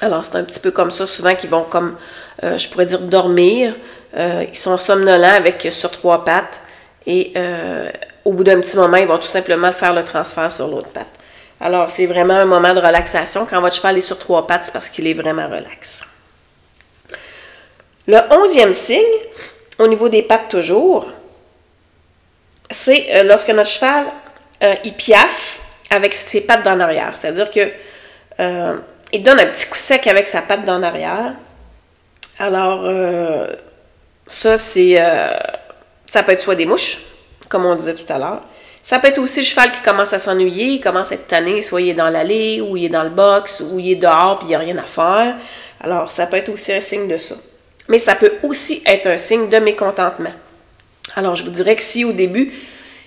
Alors, 0.00 0.22
c'est 0.22 0.36
un 0.36 0.44
petit 0.44 0.60
peu 0.60 0.70
comme 0.70 0.90
ça, 0.90 1.06
souvent 1.06 1.34
qu'ils 1.34 1.50
vont 1.50 1.64
comme, 1.64 1.96
je 2.40 2.68
pourrais 2.68 2.86
dire, 2.86 3.00
dormir. 3.00 3.74
ils 4.16 4.56
sont 4.56 4.78
somnolents 4.78 5.34
avec 5.34 5.66
sur 5.72 5.90
trois 5.90 6.24
pattes. 6.24 6.60
Et 7.04 7.32
au 8.24 8.32
bout 8.32 8.44
d'un 8.44 8.60
petit 8.60 8.76
moment, 8.76 8.96
ils 8.96 9.08
vont 9.08 9.18
tout 9.18 9.26
simplement 9.26 9.72
faire 9.72 9.92
le 9.92 10.04
transfert 10.04 10.52
sur 10.52 10.68
l'autre 10.68 10.90
patte. 10.90 11.17
Alors, 11.60 11.90
c'est 11.90 12.06
vraiment 12.06 12.34
un 12.34 12.44
moment 12.44 12.72
de 12.72 12.80
relaxation. 12.80 13.46
Quand 13.46 13.60
votre 13.60 13.74
cheval 13.74 13.98
est 13.98 14.02
sur 14.02 14.18
trois 14.18 14.46
pattes, 14.46 14.66
c'est 14.66 14.72
parce 14.72 14.88
qu'il 14.88 15.06
est 15.08 15.14
vraiment 15.14 15.48
relax. 15.48 16.04
Le 18.06 18.18
onzième 18.30 18.72
signe, 18.72 19.02
au 19.78 19.88
niveau 19.88 20.08
des 20.08 20.22
pattes 20.22 20.48
toujours, 20.48 21.08
c'est 22.70 23.06
euh, 23.16 23.22
lorsque 23.24 23.48
notre 23.48 23.70
cheval, 23.70 24.06
euh, 24.62 24.74
il 24.84 24.94
piaffe 24.94 25.58
avec 25.90 26.14
ses 26.14 26.42
pattes 26.42 26.62
d'en 26.62 26.78
arrière. 26.78 27.12
C'est-à-dire 27.20 27.50
que 27.50 27.68
euh, 28.40 28.76
il 29.12 29.22
donne 29.22 29.40
un 29.40 29.46
petit 29.46 29.68
coup 29.68 29.78
sec 29.78 30.06
avec 30.06 30.28
sa 30.28 30.42
patte 30.42 30.64
d'en 30.64 30.82
arrière. 30.82 31.34
Alors, 32.38 32.88
ça, 34.28 34.56
c'est... 34.58 34.94
ça 36.06 36.22
peut 36.22 36.30
être 36.30 36.40
soit 36.40 36.54
des 36.54 36.66
mouches, 36.66 36.98
comme 37.48 37.64
on 37.64 37.74
disait 37.74 37.96
tout 37.96 38.10
à 38.12 38.18
l'heure. 38.18 38.42
Ça 38.88 38.98
peut 38.98 39.08
être 39.08 39.18
aussi 39.18 39.40
le 39.40 39.44
cheval 39.44 39.70
qui 39.70 39.82
commence 39.82 40.14
à 40.14 40.18
s'ennuyer, 40.18 40.64
il 40.64 40.80
commence 40.80 41.12
à 41.12 41.16
être 41.16 41.26
tanné, 41.26 41.60
soit 41.60 41.82
il 41.82 41.90
est 41.90 41.94
dans 41.94 42.08
l'allée, 42.08 42.62
ou 42.62 42.74
il 42.74 42.86
est 42.86 42.88
dans 42.88 43.02
le 43.02 43.10
box, 43.10 43.60
ou 43.60 43.78
il 43.78 43.90
est 43.90 43.96
dehors, 43.96 44.38
puis 44.38 44.46
il 44.46 44.48
n'y 44.48 44.54
a 44.54 44.60
rien 44.60 44.78
à 44.78 44.84
faire. 44.84 45.36
Alors, 45.82 46.10
ça 46.10 46.26
peut 46.26 46.38
être 46.38 46.48
aussi 46.48 46.72
un 46.72 46.80
signe 46.80 47.06
de 47.06 47.18
ça. 47.18 47.34
Mais 47.88 47.98
ça 47.98 48.14
peut 48.14 48.32
aussi 48.42 48.82
être 48.86 49.06
un 49.06 49.18
signe 49.18 49.50
de 49.50 49.58
mécontentement. 49.58 50.32
Alors, 51.16 51.36
je 51.36 51.44
vous 51.44 51.50
dirais 51.50 51.76
que 51.76 51.82
si 51.82 52.02
au 52.06 52.12
début, 52.12 52.50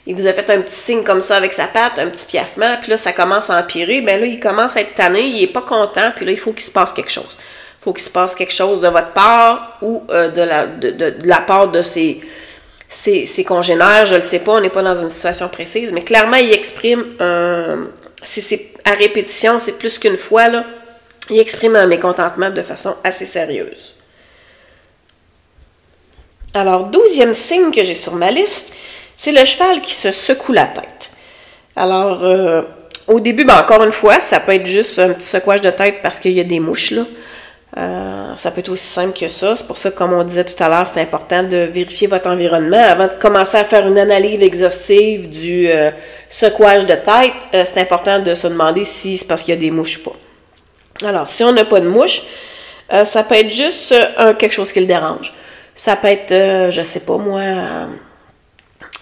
il 0.05 0.13
vous 0.13 0.27
a 0.27 0.33
fait 0.33 0.47
un 0.51 0.61
petit 0.61 0.75
signe 0.75 1.03
comme 1.03 1.19
ça 1.19 1.35
avec 1.35 1.51
sa 1.51 1.65
patte, 1.65 1.97
un 1.97 2.09
petit 2.09 2.27
piaffement, 2.27 2.77
puis 2.79 2.91
là, 2.91 2.97
ça 2.97 3.11
commence 3.11 3.50
à 3.50 3.59
empirer, 3.59 4.01
bien 4.01 4.19
là, 4.19 4.27
il 4.27 4.39
commence 4.39 4.77
à 4.77 4.81
être 4.81 4.93
tanné, 4.93 5.21
il 5.21 5.41
n'est 5.41 5.47
pas 5.47 5.63
content, 5.63 6.11
puis 6.15 6.27
là, 6.27 6.31
il 6.31 6.39
faut 6.39 6.53
qu'il 6.53 6.61
se 6.61 6.71
passe 6.71 6.93
quelque 6.93 7.11
chose. 7.11 7.39
Il 7.39 7.83
faut 7.85 7.93
qu'il 7.93 8.03
se 8.03 8.11
passe 8.11 8.35
quelque 8.35 8.53
chose 8.53 8.81
de 8.81 8.88
votre 8.88 9.13
part 9.13 9.79
ou 9.81 10.03
euh, 10.11 10.29
de, 10.29 10.43
la, 10.43 10.67
de, 10.67 11.15
la 11.23 11.39
part 11.39 11.69
de 11.69 11.81
ses, 11.81 12.21
ses, 12.91 13.43
congénères, 13.45 14.05
je 14.05 14.15
ne 14.15 14.19
le 14.19 14.25
sais 14.25 14.39
pas, 14.39 14.53
on 14.53 14.62
n'est 14.62 14.69
pas 14.69 14.83
dans 14.83 14.95
une 14.95 15.10
situation 15.10 15.48
précise, 15.48 15.93
mais 15.93 16.03
clairement, 16.03 16.38
il 16.38 16.51
exprime 16.51 17.05
un. 17.19 17.88
C'est 18.24 18.71
à 18.86 18.91
répétition, 18.91 19.60
c'est 19.60 19.77
plus 19.77 19.98
qu'une 19.98 20.17
fois, 20.17 20.50
là. 20.50 20.65
Il 21.29 21.39
exprime 21.39 21.75
un 21.75 21.88
mécontentement 21.88 22.50
de 22.50 22.62
façon 22.62 22.95
assez 23.03 23.25
sérieuse. 23.25 23.95
Alors, 26.53 26.86
douzième 26.88 27.33
signe 27.33 27.71
que 27.71 27.81
j'ai 27.83 27.95
sur 27.95 28.13
ma 28.15 28.29
liste, 28.29 28.74
c'est 29.15 29.31
le 29.31 29.45
cheval 29.45 29.81
qui 29.81 29.93
se 29.93 30.12
secoue 30.12 30.51
la 30.51 30.67
tête. 30.67 31.12
Alors, 31.75 32.24
euh, 32.24 32.62
au 33.07 33.21
début, 33.21 33.45
ben 33.45 33.57
encore 33.57 33.83
une 33.83 33.93
fois, 33.93 34.19
ça 34.19 34.41
peut 34.41 34.53
être 34.53 34.65
juste 34.65 35.00
un 35.00 35.13
petit 35.13 35.27
secouage 35.27 35.62
de 35.62 35.71
tête 35.71 36.01
parce 36.03 36.19
qu'il 36.19 36.33
y 36.33 36.41
a 36.41 36.43
des 36.43 36.60
mouches, 36.60 36.91
là. 36.91 37.05
Euh, 37.77 38.35
ça 38.35 38.51
peut 38.51 38.59
être 38.59 38.69
aussi 38.69 38.85
simple 38.85 39.17
que 39.17 39.27
ça. 39.29 39.55
C'est 39.55 39.65
pour 39.65 39.77
ça 39.77 39.91
comme 39.91 40.11
on 40.13 40.23
disait 40.23 40.43
tout 40.43 40.61
à 40.61 40.67
l'heure, 40.67 40.87
c'est 40.91 40.99
important 40.99 41.43
de 41.43 41.57
vérifier 41.71 42.07
votre 42.07 42.29
environnement 42.29 42.81
avant 42.83 43.07
de 43.07 43.13
commencer 43.13 43.57
à 43.57 43.63
faire 43.63 43.87
une 43.87 43.97
analyse 43.97 44.41
exhaustive 44.41 45.29
du 45.29 45.69
euh, 45.69 45.91
secouage 46.29 46.85
de 46.85 46.95
tête. 46.95 47.33
Euh, 47.53 47.63
c'est 47.65 47.79
important 47.79 48.19
de 48.19 48.33
se 48.33 48.47
demander 48.47 48.83
si 48.83 49.17
c'est 49.17 49.27
parce 49.27 49.43
qu'il 49.43 49.53
y 49.53 49.57
a 49.57 49.59
des 49.59 49.71
mouches 49.71 49.99
ou 49.99 50.09
pas. 50.09 51.07
Alors, 51.07 51.29
si 51.29 51.43
on 51.43 51.53
n'a 51.53 51.65
pas 51.65 51.79
de 51.79 51.87
mouches, 51.87 52.23
ça 53.05 53.23
peut 53.23 53.35
être 53.35 53.51
juste 53.51 53.95
quelque 54.37 54.51
chose 54.51 54.71
qui 54.73 54.81
le 54.81 54.85
dérange. 54.85 55.33
Ça 55.73 55.95
peut 55.95 56.09
être, 56.09 56.69
je 56.69 56.81
sais 56.83 56.99
pas 56.99 57.17
moi, 57.17 57.41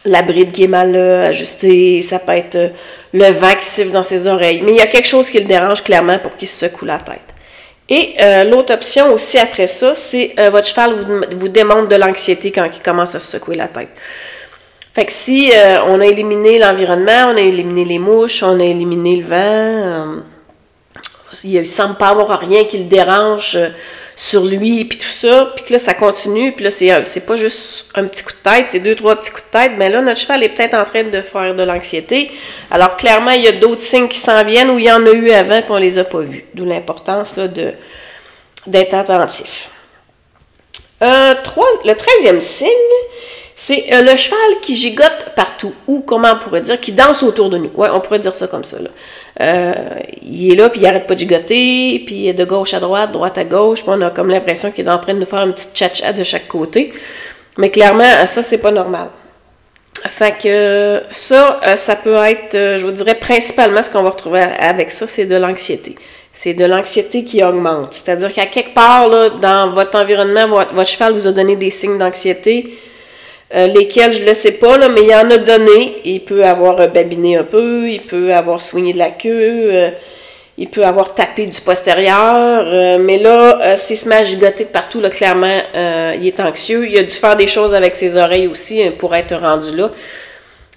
la 0.06 0.22
bride 0.22 0.52
qui 0.52 0.66
est 0.66 0.68
mal 0.68 0.96
ajustée, 0.96 2.02
ça 2.02 2.20
peut 2.20 2.34
être 2.34 2.72
le 3.12 3.32
vent 3.32 3.54
qui 3.60 3.66
siffle 3.66 3.92
dans 3.92 4.04
ses 4.04 4.28
oreilles. 4.28 4.62
Mais 4.62 4.74
il 4.74 4.78
y 4.78 4.82
a 4.82 4.88
quelque 4.88 5.08
chose 5.08 5.30
qui 5.30 5.40
le 5.40 5.46
dérange 5.46 5.84
clairement 5.84 6.20
pour 6.20 6.38
qu'il 6.38 6.48
se 6.48 6.70
secoue 6.70 6.86
la 6.86 7.00
tête. 7.00 7.20
Et 7.90 8.14
euh, 8.22 8.44
l'autre 8.44 8.74
option 8.74 9.14
aussi 9.14 9.40
après 9.40 9.66
ça, 9.68 9.96
c'est 9.96 10.34
euh, 10.40 10.52
votre 10.52 10.68
cheval 10.68 10.94
vous, 10.94 11.22
vous 11.38 11.48
démontre 11.48 11.88
de 11.88 11.96
l'anxiété 11.96 12.52
quand 12.52 12.68
il 12.72 12.84
commence 12.84 13.16
à 13.16 13.20
se 13.20 13.32
secouer 13.32 13.56
la 13.56 13.68
tête. 13.68 13.90
Fait 14.94 15.06
que 15.06 15.12
si 15.12 15.52
euh, 15.54 15.82
on 15.86 16.00
a 16.00 16.06
éliminé 16.06 16.60
l'environnement, 16.60 17.32
on 17.32 17.38
a 17.38 17.42
éliminé 17.42 17.86
les 17.86 18.00
mouches, 18.00 18.44
on 18.44 18.60
a 18.60 18.64
éliminé 18.64 19.16
le 19.16 19.26
vent, 19.26 20.22
il 21.44 21.60
ne 21.60 21.64
semble 21.64 21.96
pas 21.96 22.10
avoir 22.10 22.40
rien 22.40 22.64
qui 22.66 22.78
le 22.78 22.84
dérange 22.86 23.58
sur 24.20 24.44
lui, 24.44 24.84
puis 24.84 24.98
tout 24.98 25.06
ça, 25.06 25.54
puis 25.56 25.64
que 25.64 25.72
là, 25.72 25.80
ça 25.80 25.94
continue, 25.94 26.52
puis 26.52 26.66
là, 26.66 26.72
c'est, 26.72 27.26
pas 27.26 27.38
juste 27.38 27.86
un 27.96 28.04
petit 28.04 28.22
coup 28.22 28.34
de 28.34 28.50
tête, 28.50 28.66
c'est 28.68 28.82
deux, 28.82 28.94
trois 28.94 29.16
petits 29.16 29.32
coups 29.32 29.46
de 29.46 29.52
tête, 29.58 29.72
mais 29.78 29.88
là, 29.88 30.02
notre 30.02 30.20
cheval 30.20 30.44
est 30.44 30.50
peut-être 30.50 30.74
en 30.74 30.84
train 30.84 31.04
de 31.04 31.22
faire 31.22 31.56
de 31.56 31.64
l'anxiété. 31.64 32.30
Alors, 32.70 32.98
clairement, 32.98 33.32
il 33.32 33.44
y 33.44 33.48
a 33.48 33.54
d'autres 33.54 33.82
signes 33.82 34.10
qui 34.10 34.18
s'en 34.18 34.44
viennent 34.44 34.72
où 34.72 34.78
il 34.78 34.84
y 34.84 34.92
en 34.92 35.06
a 35.06 35.12
eu 35.12 35.32
avant, 35.32 35.62
puis 35.62 35.72
on 35.72 35.78
les 35.78 35.98
a 35.98 36.04
pas 36.04 36.20
vus. 36.20 36.44
D'où 36.54 36.66
l'importance, 36.66 37.40
d'être 38.68 38.94
attentif. 38.94 39.70
Euh, 41.02 41.34
le 41.86 41.94
treizième 41.94 42.42
signe, 42.42 42.68
c'est 43.56 43.86
euh, 43.94 44.02
le 44.02 44.18
cheval 44.18 44.60
qui 44.62 44.76
gigote 44.76 45.28
partout, 45.34 45.74
ou 45.88 46.02
comment 46.02 46.34
on 46.34 46.40
pourrait 46.40 46.60
dire, 46.60 46.78
qui 46.82 46.92
danse 46.92 47.24
autour 47.24 47.50
de 47.50 47.58
nous. 47.58 47.72
Ouais, 47.74 47.88
on 47.90 48.02
pourrait 48.02 48.20
dire 48.20 48.36
ça 48.36 48.48
comme 48.48 48.66
ça. 48.66 48.80
Euh, 49.42 49.74
il 50.22 50.52
est 50.52 50.56
là, 50.56 50.70
puis 50.70 50.82
il 50.82 50.86
arrête 50.86 51.08
pas 51.08 51.16
de 51.16 51.20
gigoter, 51.20 52.04
puis 52.06 52.34
de 52.34 52.46
gauche 52.46 52.74
à 52.74 52.80
droite, 52.80 53.12
droite 53.12 53.38
à 53.38 53.46
gauche, 53.46 53.82
puis 53.82 53.92
on 53.92 54.02
a 54.02 54.10
comme 54.10 54.30
l'impression 54.30 54.72
qu'il 54.72 54.86
est 54.86 54.92
en 54.92 55.00
train 55.00 55.14
de 55.14 55.20
nous 55.20 55.26
faire 55.26 55.44
une 55.44 55.54
petite 55.54 55.76
tcha 55.76 56.12
de 56.12 56.24
chaque 56.24 56.48
côté. 56.48 56.94
Mais 57.58 57.70
clairement, 57.70 58.26
ça, 58.26 58.44
c'est 58.44 58.58
pas 58.60 58.72
normal. 58.72 59.10
Fait 60.08 60.36
que 60.42 61.02
ça, 61.12 61.60
euh, 61.66 61.76
ça 61.76 61.96
peut 61.96 62.16
être, 62.16 62.78
je 62.78 62.86
vous 62.86 62.92
dirais 62.92 63.16
principalement 63.16 63.84
ce 63.84 63.90
qu'on 63.90 64.04
va 64.04 64.12
retrouver 64.12 64.42
avec 64.42 64.92
ça, 64.92 65.08
c'est 65.08 65.26
de 65.26 65.36
l'anxiété. 65.36 65.96
C'est 66.32 66.54
de 66.54 66.64
l'anxiété 66.64 67.24
qui 67.24 67.44
augmente. 67.44 67.94
C'est-à-dire 67.94 68.34
qu'à 68.34 68.46
quelque 68.46 68.74
part, 68.74 69.10
là, 69.10 69.30
dans 69.30 69.74
votre 69.74 69.98
environnement, 69.98 70.48
votre 70.48 70.86
cheval 70.86 71.14
vous 71.14 71.28
a 71.28 71.32
donné 71.32 71.56
des 71.56 71.70
signes 71.70 71.98
d'anxiété 71.98 72.78
euh, 73.56 73.66
lesquels 73.66 74.14
je 74.14 74.22
ne 74.22 74.28
le 74.28 74.34
sais 74.36 74.54
pas, 74.54 74.78
là, 74.78 74.90
mais 74.90 75.02
il 75.02 75.10
y 75.10 75.16
en 75.16 75.30
a 75.30 75.38
donné. 75.38 75.96
Il 76.06 76.24
peut 76.24 76.46
avoir 76.46 76.88
babiné 76.90 77.38
un 77.38 77.44
peu, 77.44 77.90
il 77.90 78.02
peut 78.02 78.34
avoir 78.34 78.62
soigné 78.62 78.94
de 78.94 79.00
la 79.00 79.10
queue, 79.10 79.70
euh, 79.72 79.90
il 80.58 80.70
peut 80.70 80.86
avoir 80.86 81.16
tapé 81.16 81.48
du 81.48 81.60
postérieur, 81.62 82.64
euh, 82.68 83.00
mais 83.00 83.18
là, 83.18 83.76
s'il 83.78 83.98
se 83.98 84.08
met 84.08 84.18
à 84.18 84.24
gigoter 84.24 84.66
de 84.66 84.70
partout, 84.70 85.00
là, 85.00 85.10
clairement, 85.10 85.62
il 85.74 86.28
est 86.28 86.40
anxieux. 86.40 86.88
Il 86.88 86.98
a 86.98 87.04
dû 87.04 87.10
faire 87.10 87.36
des 87.38 87.48
choses 87.48 87.74
avec 87.74 87.96
ses 87.96 88.18
oreilles 88.18 88.48
aussi 88.48 88.84
hein, 88.84 88.92
pour 88.98 89.16
être 89.16 89.36
rendu 89.36 89.76
là. 89.76 89.90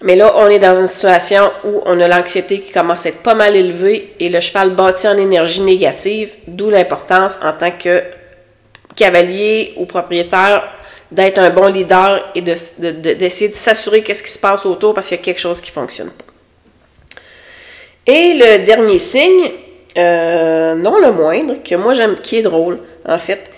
Mais 0.05 0.17
là, 0.17 0.33
on 0.37 0.49
est 0.49 0.59
dans 0.59 0.75
une 0.75 0.89
situation 0.89 1.51
où 1.65 1.83
on 1.85 2.01
a 2.01 2.09
l'anxiété 2.09 2.59
qui 2.61 2.73
commence 2.73 3.07
à 3.07 3.11
être 3.11 3.23
pas 3.23 3.35
mal 3.35 3.55
élevée 3.55 4.15
et 4.19 4.29
le 4.29 4.41
cheval 4.41 4.71
bâti 4.71 5.07
en 5.07 5.17
énergie 5.17 5.61
négative, 5.61 6.31
d'où 6.49 6.71
l'importance 6.71 7.39
en 7.43 7.53
tant 7.53 7.71
que 7.71 8.03
cavalier 8.97 9.75
ou 9.77 9.85
propriétaire 9.85 10.65
d'être 11.13 11.39
un 11.39 11.51
bon 11.51 11.67
leader 11.67 12.33
et 12.35 12.41
d'essayer 12.41 13.51
de, 13.51 13.55
s'assurer 13.55 14.03
qu'est-ce 14.03 14.23
qui 14.23 14.31
se 14.31 14.39
passe 14.39 14.65
autour 14.65 14.95
parce 14.95 15.09
qu'il 15.09 15.19
y 15.19 15.21
a 15.21 15.23
quelque 15.23 15.41
chose 15.41 15.61
qui 15.61 15.71
ne 15.71 15.75
fonctionne. 15.75 16.11
Et 18.07 18.35
le 18.35 18.65
dernier 18.65 18.99
signe, 18.99 19.51
euh, 19.97 20.75
non 20.75 20.99
le 20.99 21.13
moindre, 21.13 21.63
que 21.63 21.75
moi 21.75 21.93
j'aime, 21.95 22.17
qui 22.17 22.39
est 22.39 22.43
drôle 22.43 22.79
en 23.07 23.19
fait, 23.19 23.51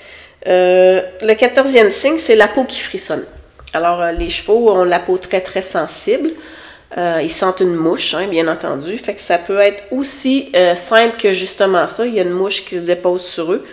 euh, 0.46 1.00
le 1.23 1.34
quatorzième 1.34 1.90
signe, 1.90 2.18
c'est 2.18 2.34
la 2.34 2.49
peau 2.49 2.64
qui 2.64 2.80
frissonne. 2.80 3.25
Alors 3.73 4.02
euh, 4.02 4.12
les 4.12 4.28
chevaux 4.28 4.73
ont 4.73 4.84
la 4.84 4.99
peau 4.99 5.16
très 5.16 5.40
très 5.40 5.62
sensible. 5.62 6.30
ils 6.96 7.30
sentent 7.30 7.61
une 7.61 7.75
mouche, 7.75 8.14
hein, 8.14 8.26
bien 8.28 8.49
entendu. 8.49 8.99
Fait 8.99 9.14
que 9.14 9.20
ça 9.20 9.38
peut 9.38 9.61
être 9.61 9.84
aussi 9.90 10.52
simple 10.75 11.16
que 11.20 11.32
justement 11.32 11.88
ça. 11.88 12.04
Il 12.06 12.14
y 12.14 12.20
a 12.20 12.23
une 12.23 12.30
mouche 12.30 12.64
qui 12.64 12.75
se 12.76 12.80
dépose 12.80 13.25
sur 13.25 13.52
eux. 13.52 13.64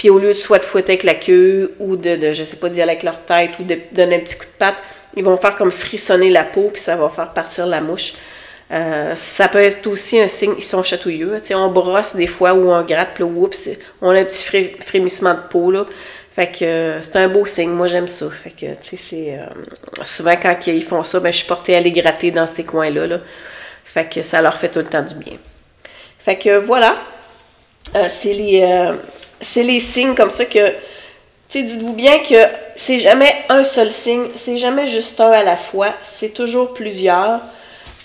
Puis 0.00 0.08
au 0.08 0.18
lieu 0.18 0.28
de 0.28 0.32
soit 0.32 0.60
de 0.60 0.64
fouetter 0.64 0.92
avec 0.92 1.02
la 1.02 1.14
queue 1.14 1.74
ou 1.78 1.94
de, 1.94 2.16
de 2.16 2.32
je 2.32 2.42
sais 2.42 2.56
pas, 2.56 2.70
d'y 2.70 2.80
aller 2.80 2.92
avec 2.92 3.02
leur 3.02 3.20
tête 3.20 3.50
ou 3.58 3.64
de 3.64 3.76
donner 3.92 4.16
un 4.16 4.20
petit 4.20 4.38
coup 4.38 4.46
de 4.46 4.58
patte, 4.58 4.82
ils 5.14 5.22
vont 5.22 5.36
faire 5.36 5.54
comme 5.54 5.70
frissonner 5.70 6.30
la 6.30 6.42
peau, 6.42 6.70
puis 6.72 6.80
ça 6.80 6.96
va 6.96 7.10
faire 7.10 7.28
partir 7.34 7.66
la 7.66 7.82
mouche. 7.82 8.14
Euh, 8.70 9.14
ça 9.14 9.46
peut 9.48 9.58
être 9.58 9.86
aussi 9.88 10.18
un 10.18 10.26
signe, 10.26 10.54
ils 10.56 10.62
sont 10.62 10.82
chatouilleux. 10.82 11.38
sais, 11.42 11.54
on 11.54 11.70
brosse 11.70 12.16
des 12.16 12.28
fois 12.28 12.54
ou 12.54 12.70
on 12.70 12.82
gratte, 12.82 13.10
puis 13.12 13.24
oups, 13.24 13.68
on 14.00 14.08
a 14.08 14.20
un 14.20 14.24
petit 14.24 14.72
frémissement 14.80 15.34
de 15.34 15.40
peau. 15.50 15.70
Là. 15.70 15.84
Fait 16.34 16.50
que 16.50 16.64
euh, 16.64 17.00
c'est 17.02 17.16
un 17.16 17.28
beau 17.28 17.44
signe. 17.44 17.68
Moi, 17.68 17.86
j'aime 17.86 18.08
ça. 18.08 18.30
Fait 18.30 18.52
que, 18.52 18.80
tu 18.82 18.96
sais, 18.96 18.96
c'est. 18.96 19.38
Euh, 19.38 19.44
souvent, 20.02 20.34
quand 20.40 20.66
ils 20.66 20.82
font 20.82 21.04
ça, 21.04 21.20
ben, 21.20 21.30
je 21.30 21.36
suis 21.36 21.46
portée 21.46 21.76
à 21.76 21.80
les 21.80 21.92
gratter 21.92 22.30
dans 22.30 22.46
ces 22.46 22.64
coins-là. 22.64 23.06
Là. 23.06 23.20
Fait 23.84 24.08
que 24.08 24.22
ça 24.22 24.40
leur 24.40 24.56
fait 24.56 24.70
tout 24.70 24.78
le 24.78 24.86
temps 24.86 25.02
du 25.02 25.16
bien. 25.16 25.34
Fait 26.18 26.38
que 26.38 26.56
voilà. 26.56 26.96
c'est 28.08 28.32
les, 28.32 28.62
c'est 29.40 29.62
les 29.62 29.80
signes 29.80 30.14
comme 30.14 30.30
ça 30.30 30.44
que. 30.44 30.72
Tu 31.48 31.64
dites-vous 31.64 31.94
bien 31.94 32.20
que 32.20 32.36
c'est 32.76 32.98
jamais 32.98 33.34
un 33.48 33.64
seul 33.64 33.90
signe, 33.90 34.26
c'est 34.36 34.56
jamais 34.56 34.86
juste 34.86 35.20
un 35.20 35.32
à 35.32 35.42
la 35.42 35.56
fois, 35.56 35.92
c'est 36.02 36.28
toujours 36.28 36.72
plusieurs 36.72 37.40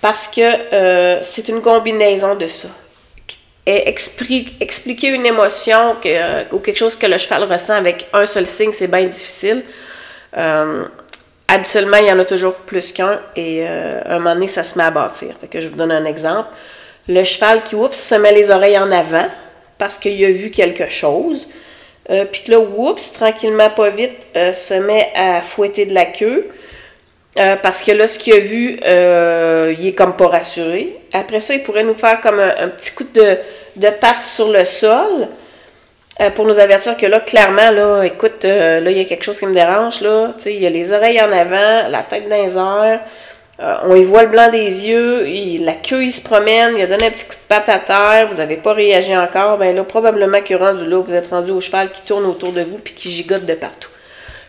parce 0.01 0.27
que 0.27 0.41
euh, 0.41 1.19
c'est 1.21 1.47
une 1.47 1.61
combinaison 1.61 2.35
de 2.35 2.47
ça. 2.47 2.67
Et 3.67 3.87
expliquer 3.87 5.09
une 5.09 5.25
émotion 5.25 5.95
ou 6.51 6.59
quelque 6.59 6.77
chose 6.77 6.95
que 6.95 7.07
le 7.07 7.17
cheval 7.17 7.43
ressent 7.43 7.73
avec 7.73 8.07
un 8.13 8.25
seul 8.25 8.45
signe, 8.45 8.71
c'est 8.73 8.87
bien 8.87 9.03
difficile. 9.05 9.63
Euh, 10.37 10.85
habituellement, 11.47 11.97
il 11.97 12.05
y 12.05 12.11
en 12.11 12.19
a 12.19 12.25
toujours 12.25 12.53
plus 12.53 12.91
qu'un 12.91 13.19
et 13.35 13.65
euh, 13.67 14.01
un 14.05 14.19
moment 14.19 14.35
donné, 14.35 14.47
ça 14.47 14.63
se 14.63 14.77
met 14.77 14.83
à 14.83 14.91
bâtir. 14.91 15.35
que 15.49 15.59
je 15.59 15.69
vous 15.69 15.75
donne 15.75 15.91
un 15.91 16.05
exemple. 16.05 16.49
Le 17.07 17.23
cheval 17.23 17.63
qui, 17.63 17.75
oups, 17.75 17.97
se 17.97 18.15
met 18.15 18.33
les 18.33 18.51
oreilles 18.51 18.77
en 18.77 18.91
avant 18.91 19.29
parce 19.77 19.97
qu'il 19.97 20.23
a 20.23 20.31
vu 20.31 20.51
quelque 20.51 20.89
chose. 20.89 21.47
Puis 22.07 22.43
là, 22.47 22.59
oups, 22.59 23.13
tranquillement, 23.13 23.69
pas 23.69 23.89
vite, 23.89 24.27
se 24.33 24.75
met 24.75 25.11
à 25.15 25.41
fouetter 25.41 25.85
de 25.85 25.93
la 25.93 26.05
queue. 26.05 26.49
Euh, 27.37 27.57
parce 27.61 27.81
que 27.81 27.91
là, 27.91 28.07
ce 28.07 28.17
qu'il 28.17 28.33
a 28.33 28.39
vu, 28.39 28.79
euh, 28.85 29.73
il 29.77 29.87
est 29.87 29.93
comme 29.93 30.15
pas 30.15 30.27
rassuré. 30.27 30.95
Après 31.11 31.41
ça, 31.41 31.53
il 31.53 31.63
pourrait 31.63 31.83
nous 31.83 31.93
faire 31.93 32.21
comme 32.21 32.39
un, 32.39 32.69
petit 32.69 32.95
coup 32.95 33.03
de, 33.13 33.37
de 33.75 33.89
patte 33.89 34.21
sur 34.21 34.49
le 34.49 34.63
sol 34.63 35.27
euh, 36.21 36.29
pour 36.29 36.45
nous 36.45 36.59
avertir 36.59 36.95
que 36.95 37.05
là, 37.05 37.19
clairement, 37.19 37.71
là, 37.71 38.03
écoute, 38.03 38.45
là, 38.45 38.79
il 38.79 38.97
y 38.97 39.01
a 39.01 39.05
quelque 39.05 39.25
chose 39.25 39.37
qui 39.37 39.47
me 39.47 39.53
dérange. 39.53 39.99
Là. 39.99 40.29
Il 40.45 40.61
y 40.61 40.65
a 40.65 40.69
les 40.69 40.93
oreilles 40.93 41.21
en 41.21 41.31
avant, 41.31 41.89
la 41.89 42.03
tête 42.09 42.29
dans 42.29 42.37
les 42.37 42.55
airs. 42.55 43.01
On 43.59 43.95
y 43.95 44.03
voit 44.03 44.23
le 44.23 44.29
blanc 44.29 44.51
des 44.51 44.87
yeux, 44.87 45.25
la 45.63 45.73
queue, 45.73 46.03
il 46.03 46.11
se 46.11 46.21
promène, 46.21 46.75
il 46.77 46.81
a 46.81 46.87
donné 46.87 47.05
un 47.05 47.11
petit 47.11 47.25
coup 47.25 47.35
de 47.35 47.47
patte 47.47 47.69
à 47.69 47.79
terre, 47.79 48.27
vous 48.29 48.37
n'avez 48.37 48.57
pas 48.57 48.73
réagi 48.73 49.15
encore, 49.15 49.57
ben 49.57 49.75
là, 49.75 49.83
probablement 49.83 50.41
que 50.41 50.53
rendu 50.53 50.85
là, 50.87 50.99
vous 50.99 51.13
êtes 51.13 51.29
rendu 51.29 51.51
au 51.51 51.61
cheval 51.61 51.91
qui 51.91 52.01
tourne 52.01 52.25
autour 52.25 52.51
de 52.51 52.61
vous 52.61 52.79
puis 52.79 52.93
qui 52.93 53.09
gigote 53.09 53.45
de 53.45 53.53
partout. 53.53 53.89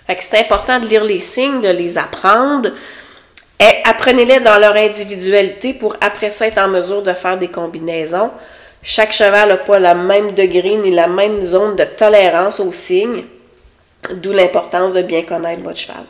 Fait 0.07 0.17
que 0.17 0.23
c'est 0.23 0.39
important 0.39 0.79
de 0.79 0.87
lire 0.87 1.05
les 1.05 1.19
signes, 1.19 1.61
de 1.61 1.69
les 1.69 1.99
apprendre. 1.99 2.71
Et 3.59 3.83
apprenez-les 3.85 4.41
dans 4.41 4.59
leur 4.59 4.77
individualité 4.77 5.73
pour 5.75 5.97
après 6.01 6.31
ça 6.31 6.47
être 6.47 6.59
en 6.59 6.69
mesure 6.69 7.03
de 7.03 7.13
faire 7.13 7.39
des 7.39 7.49
combinaisons. 7.49 8.31
Chaque 8.83 9.13
cheval 9.13 9.49
n'a 9.49 9.57
pas 9.57 9.79
le 9.79 9.95
même 9.95 10.33
degré 10.33 10.77
ni 10.77 10.91
la 10.91 11.09
même 11.09 11.43
zone 11.43 11.75
de 11.75 11.85
tolérance 11.85 12.61
aux 12.61 12.73
signes, 12.73 13.25
d'où 14.15 14.33
l'importance 14.33 14.93
de 14.93 15.03
bien 15.03 15.23
connaître 15.23 15.63
votre 15.63 15.79
cheval. 15.79 16.05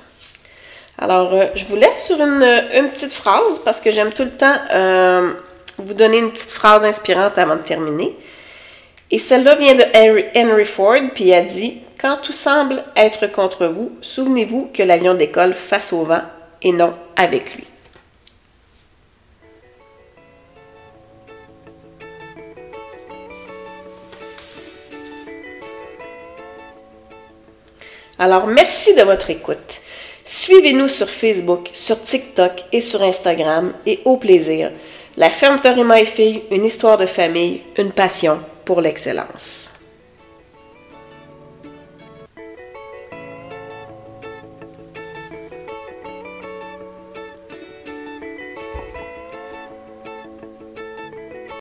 Alors, 0.99 1.35
euh, 1.35 1.47
je 1.55 1.67
vous 1.67 1.77
laisse 1.77 2.07
sur 2.07 2.19
une, 2.21 2.91
petite 2.91 3.13
phrase 3.13 3.61
parce 3.65 3.81
que 3.81 3.91
j'aime 3.91 4.13
tout 4.13 4.25
le 4.25 4.31
temps 4.31 4.57
euh, 4.73 5.33
vous 5.79 5.93
donner 5.93 6.19
une 6.19 6.31
petite 6.31 6.51
phrase 6.51 6.85
inspirante 6.85 7.37
avant 7.37 7.57
de 7.57 7.63
terminer. 7.63 8.17
Et 9.11 9.19
celle-là 9.19 9.57
vient 9.57 9.75
de 9.75 9.85
Henry 10.35 10.65
Ford, 10.65 10.97
puis 11.15 11.29
elle 11.29 11.47
dit 11.47 11.83
quand 12.01 12.17
tout 12.23 12.33
semble 12.33 12.83
être 12.97 13.27
contre 13.27 13.67
vous, 13.67 13.93
souvenez-vous 14.01 14.71
que 14.73 14.83
l'avion 14.83 15.15
décolle 15.15 15.53
face 15.53 15.93
au 15.93 16.05
vent 16.05 16.23
et 16.63 16.73
non 16.73 16.95
avec 17.17 17.55
lui. 17.55 17.65
Alors, 28.19 28.47
merci 28.47 28.95
de 28.95 29.03
votre 29.03 29.29
écoute. 29.29 29.83
Suivez-nous 30.47 30.87
sur 30.87 31.11
Facebook, 31.11 31.71
sur 31.73 32.01
TikTok 32.01 32.53
et 32.71 32.79
sur 32.79 33.03
Instagram 33.03 33.73
et 33.85 33.99
au 34.05 34.17
plaisir. 34.17 34.71
La 35.17 35.31
ferme 35.31 35.61
Torima 35.61 36.01
et 36.01 36.05
Filles, 36.05 36.45
une 36.53 36.65
histoire 36.65 36.99
de 36.99 37.07
famille, 37.07 37.63
une 37.77 37.91
passion 37.91 38.39
pour 38.65 38.81
l'excellence. 38.81 39.66